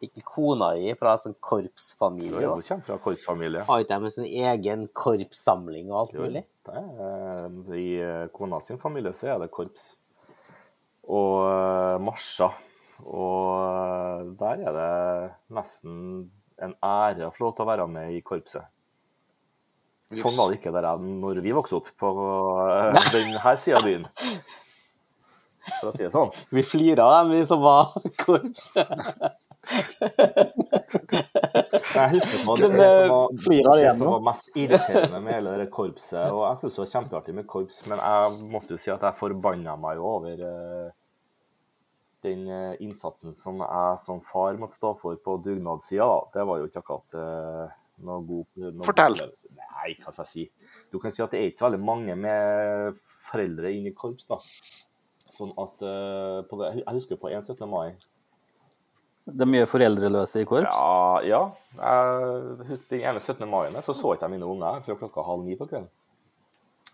[0.05, 2.43] ikke kona di fra en sånn korpsfamilie?
[2.43, 3.63] jo, hun kommer fra korpsfamilie.
[3.67, 6.45] Har ikke de sin sånn egen korpssamling og alt Jo, mulig?
[6.69, 9.93] er, I eh, kona sin familie så er det korps.
[11.09, 12.53] Og eh, marsjer.
[13.05, 15.99] Og eh, der er det nesten
[16.63, 18.69] en ære å få lov til å være med i korpset.
[20.13, 22.11] Sånn var det ikke der når vi vokste opp på
[22.69, 24.05] eh, denne sida av byen.
[25.79, 26.29] For å si det sånn.
[26.53, 28.67] Vi flira av dem, vi som var korps.
[31.95, 35.55] Jeg husker på det, det, eh, som var, det som var mest irriterende med hele
[35.63, 36.27] det korpset.
[36.29, 39.19] Og jeg syns det var kjempeartig med korps, men jeg måtte jo si at jeg
[39.19, 40.93] forbanna meg jo over eh,
[42.25, 46.11] den eh, innsatsen som jeg som far måtte stå for på dugnadssida.
[46.35, 49.13] Det var jo ikke akkurat eh, noe god noe Fortell.
[49.15, 49.51] opplevelse.
[49.55, 50.73] Nei, hva skal jeg si.
[50.91, 54.27] Du kan si at det er ikke så veldig mange med foreldre inn i korps,
[54.27, 54.39] da.
[55.35, 57.43] Sånn at uh, på det, Jeg husker på 1.
[57.43, 57.65] 17.
[57.67, 57.95] mai
[59.25, 60.77] Det er mye foreldreløse i korps.
[60.77, 61.41] ja, ja.
[61.75, 63.47] Jeg Den ene 17.
[63.49, 65.89] mai så så ikke jeg mine unger før klokka halv ni på kvelden.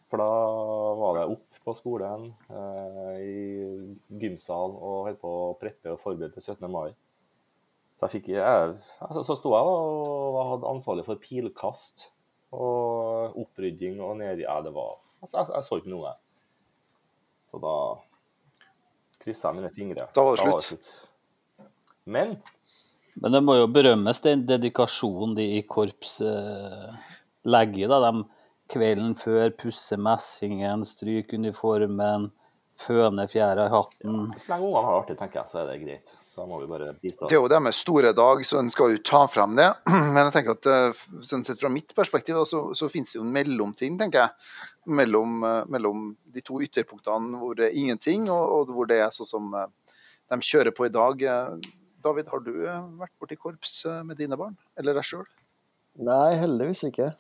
[0.10, 0.30] For da
[1.00, 6.34] var det opp på skolen, eh, i gymsal og holdt på å preppe og forberede
[6.34, 6.68] til 17.
[6.72, 6.90] mai.
[8.02, 8.78] Så jeg fikk jeg,
[9.14, 12.08] Så, Så sto jeg da og hadde ansvarlig for pilkast
[12.52, 16.16] og opprydding og nedi Ja, det var altså, jeg, jeg så ikke noe.
[17.46, 17.76] Så da
[19.22, 20.10] kryssa jeg mine fingre.
[20.16, 20.92] Da var det slutt.
[22.10, 22.40] Men
[23.22, 26.94] Men det må jo berømmes den dedikasjonen de i korps eh,
[27.46, 27.90] legger i.
[27.92, 28.00] da.
[28.08, 28.24] De
[28.72, 32.32] kvelden før pusse messingen, stryke uniformen,
[32.82, 34.18] føner fjæra i hatten.
[34.40, 36.14] så lenge ungene har det artig, tenker jeg, så er det greit.
[36.26, 37.28] Så må vi bare bistå.
[37.30, 39.68] Det er jo det med store dag, så en skal jo ta frem det.
[40.16, 43.26] Men jeg tenker at eh, sånn sett fra mitt perspektiv, så, så finnes det jo
[43.26, 44.50] en mellomting, tenker jeg.
[45.02, 49.14] Mellom, eh, mellom de to ytterpunktene hvor det er ingenting, og, og hvor det er
[49.16, 49.70] sånn som eh,
[50.32, 51.28] de kjører på i dag.
[52.02, 52.54] David, har du
[52.98, 55.28] vært borti korps med dine barn, eller deg sjøl?
[56.02, 57.12] Nei, heldigvis ikke.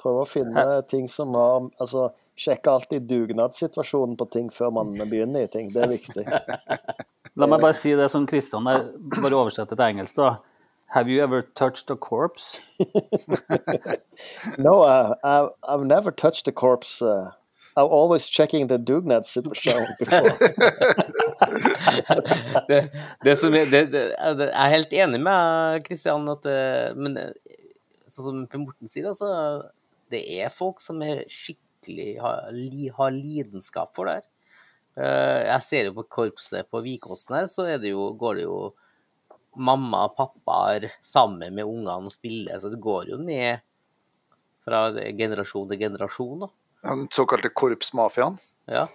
[0.00, 5.46] Prøve å finne ting som har Altså, sjekke alltid dugnadssituasjonen på ting før man begynner
[5.46, 5.70] i ting.
[5.74, 6.24] Det er viktig.
[7.38, 10.36] La meg bare si det som Kristian der, bare oversette til engelsk, da.
[10.94, 12.60] Have you ever touched a corpse?
[14.58, 17.02] No, uh, I've, I've never touched a corpse.
[17.02, 17.30] Uh,
[17.76, 20.22] I'm always checking the dugnad situation before.
[22.68, 22.90] det,
[23.24, 27.32] det som er, det, det, jeg er helt enig med Kristian, at eh, Men eh,
[28.06, 29.28] sånn som Per Morten sier, altså,
[30.14, 31.63] det er folk som er skikkelig
[32.20, 34.24] har, li, har lidenskap for det her.
[34.96, 38.42] Eh, Jeg ser jo på korpset på Vikåsen her, så er det jo, går det
[38.46, 38.74] jo
[39.56, 43.60] mamma og pappa sammen med ungene og spiller, så det går jo ned
[44.64, 46.48] fra generasjon til generasjon, da.
[46.84, 48.86] Den såkalte korpsmafiaen, Ja.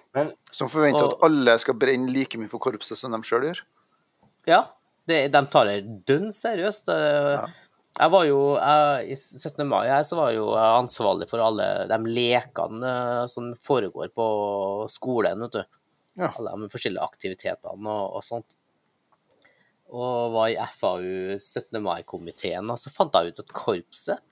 [0.52, 3.62] som forventer Og- at alle skal brenne like mye for korpset som de sjøl gjør.
[4.48, 4.64] Ja,
[5.08, 6.88] det, de tar det dønn seriøst.
[6.90, 7.46] Eh,
[7.98, 9.66] Jeg var jo, jeg, I 17.
[9.68, 14.28] mai her så var jeg jo ansvarlig for alle de lekene eh, som foregår på
[14.92, 15.44] skolen.
[15.44, 15.64] vet du.
[16.20, 16.30] Ja.
[16.30, 18.56] Alle de forskjellige aktivitetene og, og sånt.
[19.90, 21.80] Og var i FAU 17.
[21.82, 24.26] mai-komiteen, og så fant jeg ut at korpset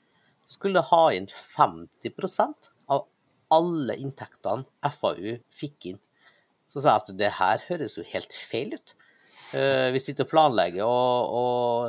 [0.47, 3.07] skulle ha inn 50% av
[3.53, 5.99] alle inntektene FAU fikk inn.
[6.67, 8.95] Så sa jeg at det her høres jo helt feil ut.
[9.55, 11.03] Eh, vi sitter og planlegger å,
[11.39, 11.43] å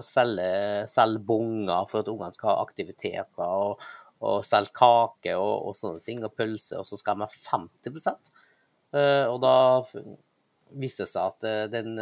[0.07, 3.83] selge, selge bonger for at ungene skal ha aktiviteter, og,
[4.23, 8.35] og selge kake og, og sånne ting, og pølse, og så skal de ha 50
[8.89, 9.83] Eh, Og da
[10.81, 11.99] viste det seg at eh, den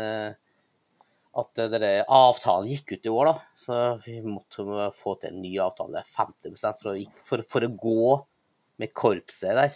[1.37, 3.35] at avtalen gikk ut i år, da.
[3.53, 3.75] Så
[4.07, 4.65] vi måtte
[4.97, 6.95] få til en ny avtale, 50 for å,
[7.27, 8.15] for, for å gå
[8.81, 9.75] med korpset der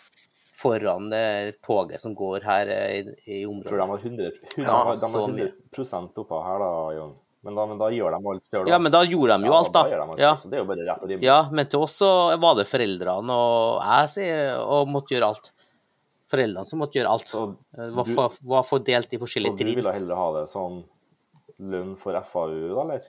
[0.60, 3.70] foran det toget som går her eh, i, i området.
[3.70, 7.14] For de har 100, 100, Ja, de har 100 oppå her, da, Jon.
[7.40, 9.72] Men da, men da gjør de alt sjøl, Ja, men da gjorde de jo alt,
[9.72, 9.84] da.
[9.88, 10.34] da de Ja.
[10.36, 11.24] Så det er jo bare rett og rimelig.
[11.24, 12.10] Ja, men til oss så
[12.42, 15.48] var det foreldrene og jeg sier, og måtte gjøre alt.
[16.30, 17.30] Foreldrene som måtte gjøre alt.
[17.32, 17.46] Så
[17.96, 20.82] var, for, var fordelt i Så du ville heller ha det sånn
[21.72, 23.08] lønn for FAU, da, eller?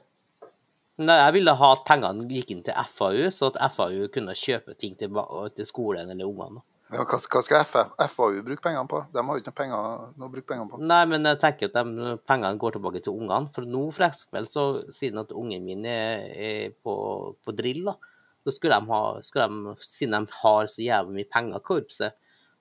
[1.01, 4.77] Nei, jeg ville ha at pengene gikk inn til FAU, så at FAU kunne kjøpe
[4.79, 5.19] ting til,
[5.57, 6.63] til skolen eller ungene.
[6.91, 7.67] Ja, hva, hva skal
[8.11, 8.99] FAU bruke pengene på?
[9.13, 10.79] De har jo ikke noe penger noe å bruke pengene på.
[10.83, 13.47] Nei, men jeg tenker at de pengene går tilbake til ungene.
[13.55, 16.95] For nå, for eksempel, så siden at ungen min er, er på,
[17.39, 17.95] på drill, da,
[18.43, 22.17] så skulle de ha, skulle de, siden de har så jævlig mye penger, korpset,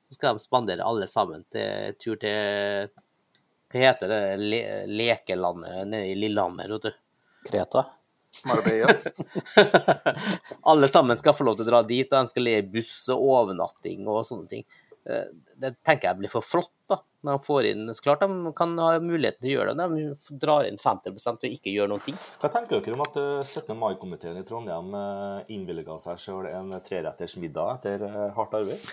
[0.07, 2.91] så skal de spandere alle sammen til tur til
[3.71, 7.03] Hva heter det le, lekelandet nede i Lillehammer, vet du.
[7.51, 7.85] Kreta?
[8.47, 8.95] Marbella.
[10.73, 13.23] alle sammen skal få lov til å dra dit, og en skal leie buss og
[13.35, 14.67] overnatting og sånne ting.
[15.09, 15.29] Eh,
[15.61, 17.01] Det tenker jeg blir for flott, da.
[17.21, 20.39] Når de får inn Så klart de kan ha muligheten til å gjøre det, de
[20.41, 22.17] drar inn 50 og ikke gjør noen ting.
[22.41, 23.77] Hva tenker dere om at eh, 17.
[23.77, 28.93] mai-komiteen i Trondheim uh, innvilga seg sjøl en treretters middag etter eh, hardt arbeid?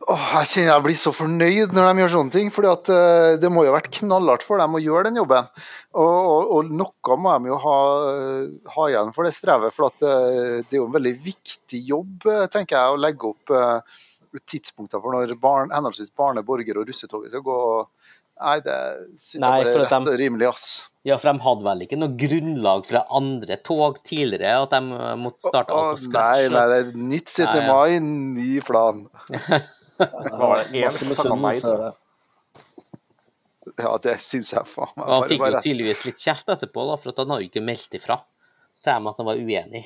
[0.00, 2.50] Åh, jeg kjenner jeg blir så fornøyd når de gjør sånne ting.
[2.54, 5.50] fordi at eh, Det må jo ha vært knallhardt for dem å gjøre den jobben.
[5.92, 7.78] Og, og, og noe må de jo ha,
[8.76, 9.76] ha igjen for det strevet.
[9.76, 13.28] For at uh, det er jo en veldig viktig jobb, eh, tenker jeg, å legge
[13.34, 14.00] opp uh,
[14.48, 17.60] tidspunkter for når barn, henholdsvis barne-, borger- og russetoget skal gå.
[18.40, 18.78] Nei, det
[19.20, 20.68] syns jeg bare er rett og rimelig, ass.
[21.04, 25.12] Ja, for de hadde vel ikke noe grunnlag fra andre tog tidligere, at de eh,
[25.20, 26.48] måtte starte alt på nei, scratch.
[26.54, 27.44] nei, det er nytt 17.
[27.44, 27.68] Nei, ja.
[27.68, 28.00] mai,
[28.40, 29.04] ny plan.
[30.00, 31.92] Masse misunnelse.
[33.76, 37.12] Ja, det syns jeg faen meg han fikk jo tydeligvis litt kjeft etterpå, da, for
[37.12, 38.16] at han har jo ikke meldt ifra
[38.80, 39.82] til dem at han var uenig.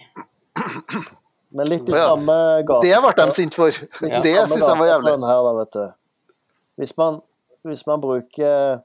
[1.54, 2.04] Men litt i Ja.
[2.14, 2.86] samme gate.
[2.86, 3.70] Det ble de sinte for.
[4.06, 5.12] Litt Det syns jeg var jævlig.
[5.26, 5.84] Her, da, vet du.
[6.78, 7.20] Hvis man,
[7.66, 8.80] hvis man bruker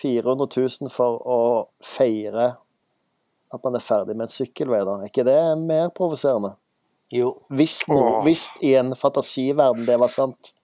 [0.00, 1.38] 400 000 for å
[1.84, 2.56] feire
[3.52, 6.54] at man er ferdig med en sykkelvei, da, er ikke det mer provoserende?
[7.12, 7.34] Jo.
[7.52, 10.54] Hvis, no, hvis i en fantasiverden det var sant.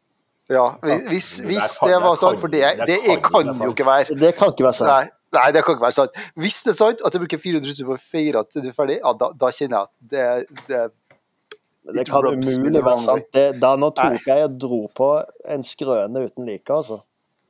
[0.49, 4.17] Ja, hvis, hvis det var sant, for det, det kan jo ikke være.
[4.17, 4.89] Det kan ikke være sant.
[4.89, 6.23] Nei, nei, det kan ikke være sant.
[6.41, 8.79] Hvis det er sant at jeg bruker 400 000 for å feire at du er
[8.79, 13.29] ferdig, ja, da, da kjenner jeg at det, det Det kan umulig være sant.
[13.37, 15.11] Det, da nå tok jeg og dro på
[15.53, 17.03] en skrøne uten like, altså.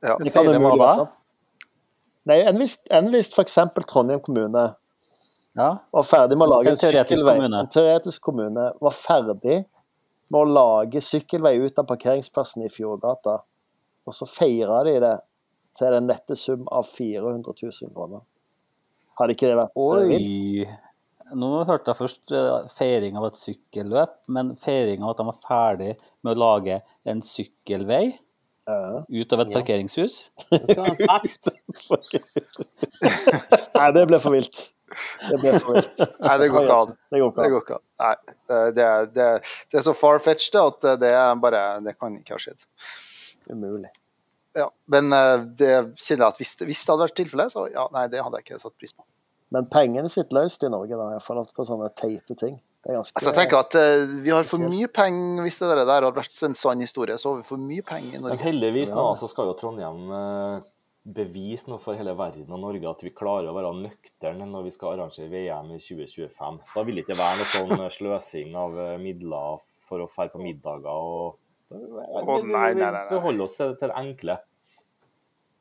[0.03, 0.19] ja.
[0.19, 1.15] Det kan umulig være sant.
[2.27, 3.57] Nei, enn hvis, enn hvis f.eks.
[3.87, 4.67] Trondheim kommune
[5.57, 5.69] Ja.
[5.91, 7.35] var ferdig med å lage En en teoretisk sykkelvei.
[7.35, 7.59] kommune.
[7.59, 9.57] En teoretisk kommune var ferdig
[10.29, 13.39] med å lage sykkelvei ut av parkeringsplassen i Fjordgata,
[14.05, 15.15] og så feira de det
[15.77, 18.21] til den nette sum av 400 000 kroner.
[19.19, 20.05] Hadde ikke det vært Oi.
[20.13, 20.29] vilt?
[20.29, 20.77] Oi.
[21.39, 25.37] Nå hørte jeg først eh, feiring av et sykkelløp, men feiring av at de var
[25.43, 25.91] ferdig
[26.25, 28.17] med å lage en sykkelvei
[29.09, 30.17] ut av et parkeringshus.
[30.49, 31.49] Det skal være fest.
[33.79, 34.67] Nei, det ble for vilt.
[35.29, 36.03] Det ble for vilt.
[36.25, 36.93] Nei, det går ikke an.
[37.13, 37.53] Det går ikke Det an.
[37.55, 37.85] går ikke an.
[38.03, 38.15] Nei,
[38.49, 42.15] det, det, er- det, er- det er så far-fetched at det er bare Det kan
[42.19, 42.67] ikke ha skjedd.
[43.49, 43.89] Umulig.
[44.57, 47.67] Ja, men eh, det kjenner jeg at hvis det, hvis det hadde vært tilfellet, så
[47.69, 49.05] ja, nei, det hadde jeg ikke satt pris på.
[49.53, 52.57] Men pengene sitter løst i Norge, da, iallfall på sånne teite ting.
[52.85, 55.69] Det er ganske Altså, jeg tenker at uh, vi har for mye penger, hvis det
[55.73, 58.93] der hadde vært en sann historie, så har vi for mye penger i Men heldigvis
[58.93, 59.15] nå Ja.
[59.19, 60.61] så skal jo Trondheim eh,
[61.15, 64.73] bevise noe for hele verden og Norge at vi klarer å være nøkterne når vi
[64.75, 66.59] skal arrangere VM i 2025.
[66.75, 70.27] Da vil det ikke være noe sånn eh, sløsing av eh, midler for å dra
[70.29, 74.39] på middager og Å, nei, nei, nei, holder oss til det enkle.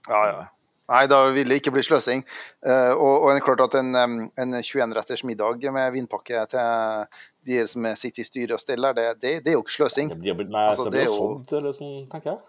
[0.09, 0.38] Ja, ja.
[0.88, 2.22] Nei, da vil det ikke bli sløsing.
[2.64, 7.59] Eh, og, og det er klart at en, en 21-retters middag med vinpakke til de
[7.68, 10.14] som sitter i styret og steller, det, det, det er jo ikke sløsing.
[10.14, 12.40] Det blir, nei, Altså, så det blir jo sånt, eller sånn, tenker jeg.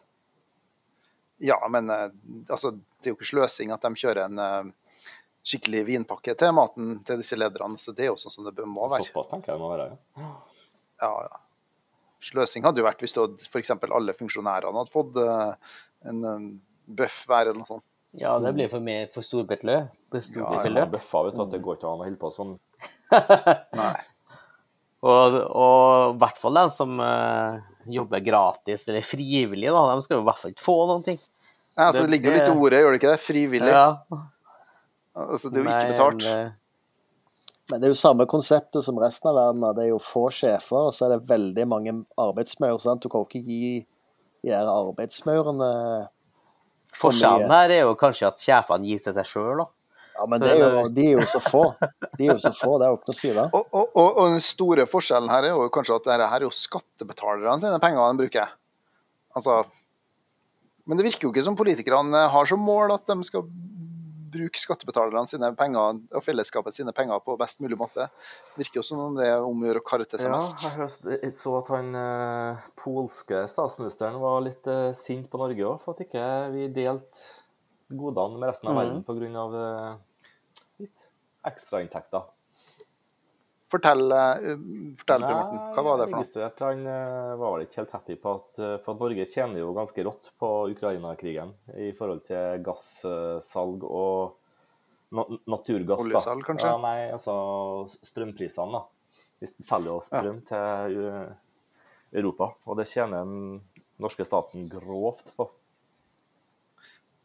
[1.52, 4.72] Ja, men altså, det er jo ikke sløsing at de kjører en eh,
[5.50, 7.80] skikkelig vinpakke til maten til disse lederne.
[7.82, 9.08] Så det er jo sånn som det må være.
[9.08, 9.91] Såpass tenker jeg det må være.
[10.20, 10.32] Ja.
[11.00, 11.39] Ja, ja.
[12.30, 13.72] Sløsing hadde jo vært hvis f.eks.
[13.80, 15.78] alle funksjonærene hadde fått eh,
[16.12, 16.50] en um,
[17.00, 17.86] bøff hver eller noe sånt.
[18.20, 19.70] Ja, det blir for mye for storbeløp.
[19.70, 20.64] Ja, Hvis Storbeløp.
[20.66, 22.56] man er bøffa, vet du, at det går ikke an å holde på sånn.
[23.80, 23.97] Nei.
[25.06, 30.18] Og, og i hvert fall de som uh, jobber gratis eller frivillig, da, de skal
[30.18, 31.22] jo i hvert fall ikke få noen ting.
[31.80, 33.20] Nei, altså, det Det- ligger jo litt i ordet, gjør det ikke det?
[33.24, 33.72] Frivillig.
[33.72, 33.86] Ja.
[35.16, 36.26] Altså, det er jo ikke betalt.
[36.28, 36.52] eh,
[37.72, 39.76] Men det er jo samme konseptet som resten av verden.
[39.78, 42.80] Det er jo få sjefer, og så er det veldig mange arbeidsmaur.
[42.82, 43.02] sant?
[43.02, 43.86] Du kan jo ikke gi
[44.44, 46.10] de her arbeidsmaurene
[46.92, 47.54] for Forskjellen mye.
[47.54, 49.66] her er jo kanskje at sjefene gir til seg sjøl, da.
[50.20, 51.62] Ja, men det er jo, de er jo så få.
[52.18, 53.46] De er jo så få, det er jo ikke noe å si det.
[53.54, 56.48] Og, og, og, og den store forskjellen her er jo kanskje at dette her er
[56.48, 58.50] jo skattebetalerne sine penger de bruker.
[59.38, 59.62] Altså,
[60.90, 63.46] men det virker jo ikke som politikerne har som mål at de skal
[64.30, 68.08] bruke skattebetalerne sine penger og fellesskapet sine penger på best mulig måte.
[68.54, 70.66] Det virker jo som om det er om å gjøre å karre til seg mest.
[70.66, 75.78] jeg jeg så at han eh, polske statsministeren var litt eh, sint på Norge òg,
[75.84, 77.26] for at ikke vi delte
[77.90, 79.46] godene med resten av verden verden pga.
[79.50, 81.08] Uh, litt
[81.50, 82.28] ekstrainntekter.
[83.70, 84.55] Fortell, eh,
[84.97, 86.41] fortell Per Morten, hva var det for noe?
[86.41, 89.61] Jeg Han eh, var vel ikke helt happy på at eh, For at Norge tjener
[89.61, 94.39] jo ganske rått på Ukraina-krigen i forhold til gassalg og
[95.49, 96.01] naturgass.
[96.01, 96.70] Oljesalg, kanskje?
[96.70, 97.36] Ja, nei, altså
[97.89, 98.86] strømprisene, da.
[99.39, 101.30] Vi selger jo strøm til eh,
[102.20, 103.61] Europa, og det tjener den
[104.01, 105.47] norske staten grovt på.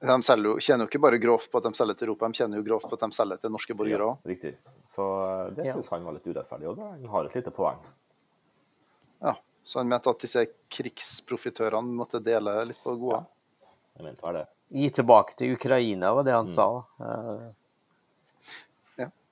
[0.05, 2.39] De selger jo, tjener jo ikke bare grovt på at de selger til Europa, de
[2.41, 4.19] kjenner jo grovt på at de selger til norske borgere òg.
[4.27, 4.55] Riktig.
[4.85, 5.75] Så eh, det Ja.
[5.75, 7.79] syns han var litt urettferdig, og det- han har et lite poeng.
[9.23, 9.35] Ja,
[9.65, 13.25] så han mente at disse krigsprofitørene måtte dele litt på det gode.
[13.97, 14.47] Jeg mente vel det.
[14.73, 16.51] Gi tilbake til Ukraina, var det han Mm.
[16.51, 16.85] sa.
[17.01, 17.51] Eh,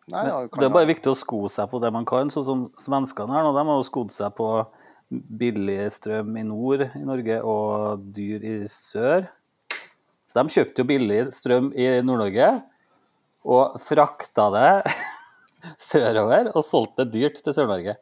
[0.08, 2.44] Nei, ja, Det er bare ha- viktig å sko seg på det man kan, sånn
[2.44, 3.52] som svenskene her nå.
[3.54, 4.66] De har jo skodd seg på
[5.38, 9.28] billig strøm i nord i Norge og dyr i sør.
[10.32, 12.46] Så de kjøpte jo billig strøm i Nord-Norge
[13.52, 14.70] og frakta det
[15.90, 17.98] sørover og solgte det dyrt til Sør-Norge.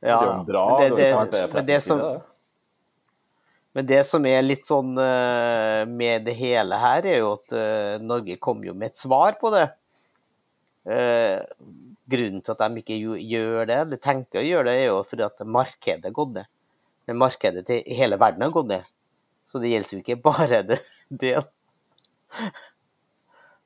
[0.00, 0.62] ja, det jo bra.
[0.78, 2.00] men det, det, det, men, det som,
[3.76, 8.00] men det som er litt sånn eh, med det hele her, er jo at eh,
[8.00, 9.66] Norge kom jo med et svar på det.
[10.88, 11.36] Eh,
[12.16, 15.28] grunnen til at de ikke gjør det, eller tenker å gjøre det, er jo fordi
[15.28, 16.50] at markedet har gått ned.
[17.10, 18.92] Men markedet til hele verden har gått ned.
[19.52, 20.78] Så det gjelder jo ikke bare det.
[21.20, 21.36] Det.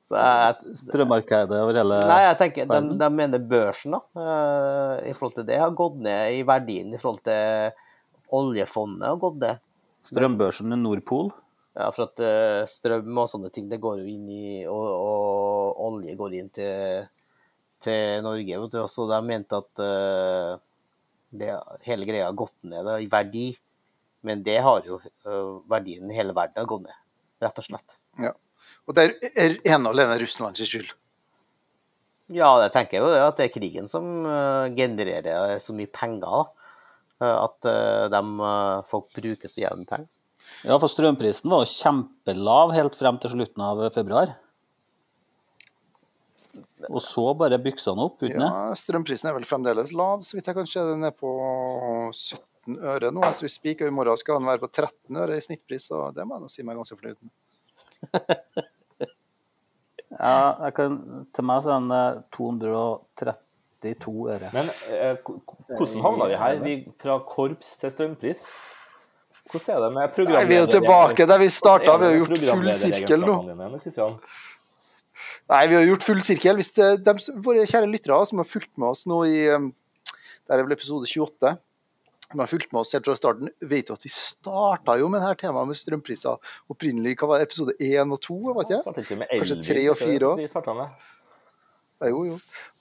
[0.07, 5.15] Så jeg, Strømmarkedet over hele Nei, jeg tenker, de, de mener børsen da, eh, i
[5.15, 7.75] forhold til det har gått ned i verdien i forhold til
[8.37, 9.59] oljefondet har gått ned.
[10.07, 11.33] Strømbørsen i Nordpol.
[11.77, 15.83] Ja, for at eh, strøm og sånne ting, det går jo inn i, og, og
[15.89, 17.03] olje går inn til,
[17.83, 18.79] til Norge, vet du.
[18.89, 20.55] Så de mente at uh,
[21.29, 21.51] det,
[21.85, 23.51] hele greia har gått ned da, i verdi,
[24.25, 24.97] men det har jo
[25.69, 26.97] verdien i hele verden har gått ned,
[27.43, 27.97] rett og slett.
[28.21, 28.33] Ja.
[28.87, 30.93] Og det er ene og alene Russlands skyld.
[32.33, 35.87] Ja, det tenker jeg jo det, at det er krigen som eh, genererer så mye
[35.91, 36.49] penger.
[37.21, 38.19] Eh, At de,
[38.49, 40.09] eh, folk bruker så jævlig penger.
[40.65, 44.33] Ja, for strømprisen var jo kjempelav helt frem til slutten av februar.
[46.89, 48.47] Og så bare byksa den opp uten det.
[48.49, 50.83] Ja, strømprisen er vel fremdeles lav, så vidt jeg kan se.
[50.87, 51.31] Den er på
[52.67, 53.23] 17 øre nå.
[53.33, 56.27] Så vi spiker i morgen skal den være på 13 øre i snittpris, og det
[56.27, 58.67] må jeg nå si meg ganske fornøyd med.
[60.17, 60.93] Ja, jeg kan,
[61.35, 64.47] til meg så er den eh, 232 øre.
[64.55, 66.61] Men eh, hvordan havna vi her?
[66.63, 68.45] Vi fra korps til strømpris?
[69.51, 70.49] Hvordan er det med programleder...
[70.49, 71.97] vi er jo tilbake der vi starta.
[72.01, 73.35] Vi har gjort full sirkel nå.
[75.51, 76.57] Nei, vi har gjort full sirkel.
[76.63, 79.37] Hvis det, de, våre kjære lyttere som har fulgt med oss nå i
[80.47, 81.57] der er vel episode 28.
[82.33, 85.23] De har fulgt med oss helt fra starten, vet jo at vi starta jo med
[85.23, 87.15] dette temaet med strømpriser opprinnelig.
[87.21, 88.39] Hva var det, episode 1 og 2?
[88.49, 88.79] Var ikke?
[88.83, 90.33] Startet Kanskje 3 og ikke det fire?
[90.41, 90.49] Vi.
[91.97, 92.35] Ja, jo, jo.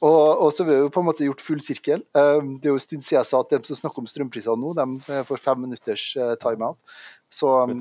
[0.04, 2.02] Og, og så har jo på en måte gjort full sirkel.
[2.18, 4.58] Um, det er jo en stund siden jeg sa at de som snakker om strømpriser
[4.60, 6.98] nå, de får fem minutters uh, timeout.
[7.32, 7.78] Så um, vi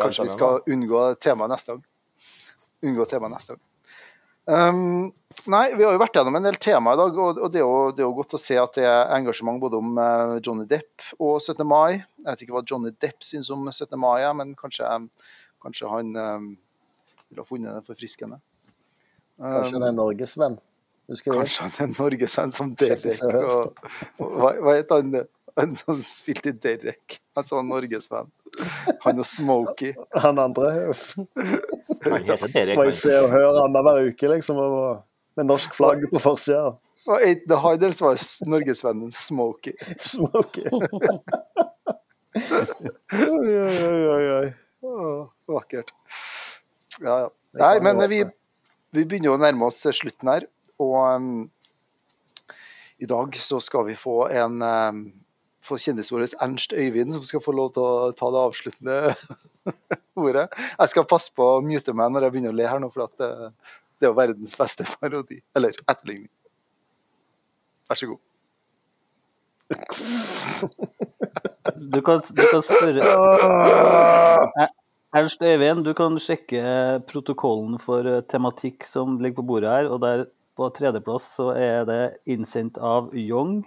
[0.00, 1.88] kanskje vi skal unngå temaet neste gang.
[2.86, 3.64] Unngå temaet neste gang.
[4.46, 5.08] Um,
[5.50, 7.64] nei, vi har jo vært gjennom en del tema i dag, og, og det, er
[7.64, 10.68] jo, det er jo godt å se at det er engasjement både om uh, Johnny
[10.70, 11.64] Depp og 17.
[11.66, 11.98] mai.
[11.98, 13.96] Jeg vet ikke hva Johnny Depp syns om 17.
[13.98, 14.86] mai, ja, men kanskje,
[15.64, 16.52] kanskje han um,
[17.26, 18.38] ville ha funnet det forfriskende.
[18.38, 18.54] Kanskje
[19.36, 20.54] Um, han er norgesvenn.
[21.10, 21.42] Husker du?
[21.42, 23.18] Kanskje han er Norgesvenn som Derek.
[23.20, 25.18] Og, og hva, hva heter han
[25.60, 27.20] han som spilte i Derek?
[27.34, 28.30] Han var Norgesvenn.
[29.00, 29.94] Han og Smokey.
[30.12, 30.72] Han andre
[32.04, 32.76] Han heter Derek.
[32.76, 34.60] må jeg se og høre annenhver uke, liksom.
[35.36, 36.74] Med norsk flagg på forsida.
[37.06, 39.72] Og Eight the Hiders var norgesvennen Smokey.
[40.12, 40.66] Smokey.
[42.36, 44.48] oi, oi, oi, oi.
[44.86, 45.92] Åh, vakkert.
[47.00, 47.28] Ja, ja.
[47.56, 48.24] Nei, men vi,
[48.92, 50.44] vi begynner å nærme oss slutten her.
[50.82, 51.46] Og um,
[53.00, 55.06] i dag så skal vi få en um,
[55.66, 58.96] få kjendisen vår Ernst Øyvind som skal få lov til å ta det avsluttende
[60.26, 60.46] ordet.
[60.78, 63.06] Jeg skal passe på å mute meg når jeg begynner å le her nå, for
[63.06, 63.30] at det,
[63.98, 65.38] det er jo verdens beste parodi.
[65.58, 66.32] Eller etterligning.
[67.90, 68.22] Vær så god.
[71.76, 73.02] Du kan, du kan spørre
[74.46, 74.68] Eh,
[75.16, 80.00] Ernst Øyvind, du kan sjekke protokollen for eh, tematikk som ligger på bordet her, og
[80.04, 80.24] der
[80.56, 82.00] på tredjeplass så er det
[82.32, 83.60] innsendt av Young,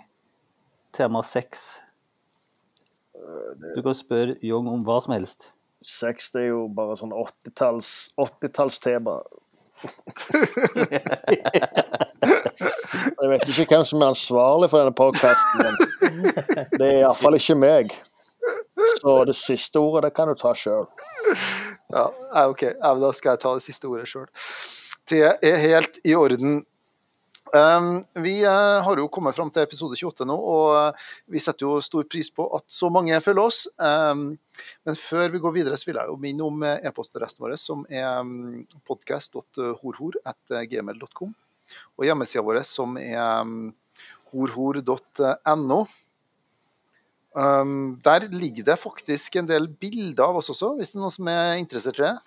[0.95, 1.67] tema 6.
[3.75, 5.51] Du kan spørre Young om hva som helst.
[5.85, 9.19] Sex det er jo bare sånn 80-talls 80-tallstema.
[13.19, 15.73] Jeg vet ikke hvem som er ansvarlig for denne podkasten, men
[16.75, 17.93] det er iallfall ikke meg.
[18.99, 20.87] Så det siste ordet, det kan du ta sjøl.
[21.93, 22.63] Ja, ja, OK.
[22.67, 24.27] Ja, da skal jeg ta det siste ordet sjøl.
[25.09, 26.61] Det er helt i orden.
[28.13, 30.93] Vi eh, har jo kommet fram til episode 28 nå, og eh,
[31.33, 33.67] vi setter jo stor pris på at så mange følger oss.
[33.79, 37.79] Men før vi går videre, så vil jeg jo minne om eh, e-postadressen vår, som
[37.89, 38.23] er
[38.89, 41.31] podcast.horhor.gmail.com,
[41.97, 43.45] og hjemmesida vår, som er
[44.33, 45.79] horhor.no.
[48.09, 51.27] Der ligger det faktisk en del bilder av oss også, hvis det er noen som
[51.31, 52.17] er interessert i det.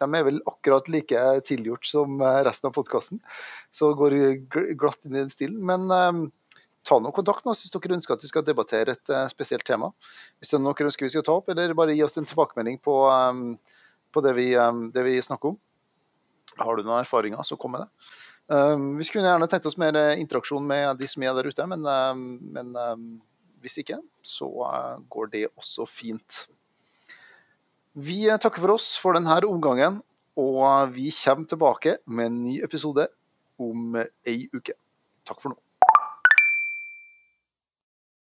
[0.00, 3.20] De er vel akkurat like tilgjort som eh, resten av podkasten,
[3.74, 4.16] så går
[4.52, 5.60] gl- glatt inn i den stilen.
[5.66, 6.20] Men eh,
[6.88, 9.66] ta nå kontakt med oss hvis dere ønsker at vi skal debattere et eh, spesielt
[9.68, 9.92] tema.
[10.40, 12.28] Hvis det er noe dere ønsker vi skal ta opp, eller bare gi oss en
[12.28, 13.54] tilbakemelding på, um,
[14.14, 15.60] på det, vi, um, det vi snakker om.
[16.60, 18.14] Har du noen erfaringer, så kom med det.
[18.50, 21.84] Um, vi skulle gjerne tenkt oss mer interaksjon med de som er der ute, men,
[22.56, 22.72] men
[23.62, 24.48] hvis ikke, så
[25.12, 26.46] går det også fint.
[27.98, 29.98] Vi takker for oss for denne omgangen,
[30.38, 33.08] og vi kommer tilbake med en ny episode
[33.58, 34.76] om ei uke.
[35.26, 35.58] Takk for nå.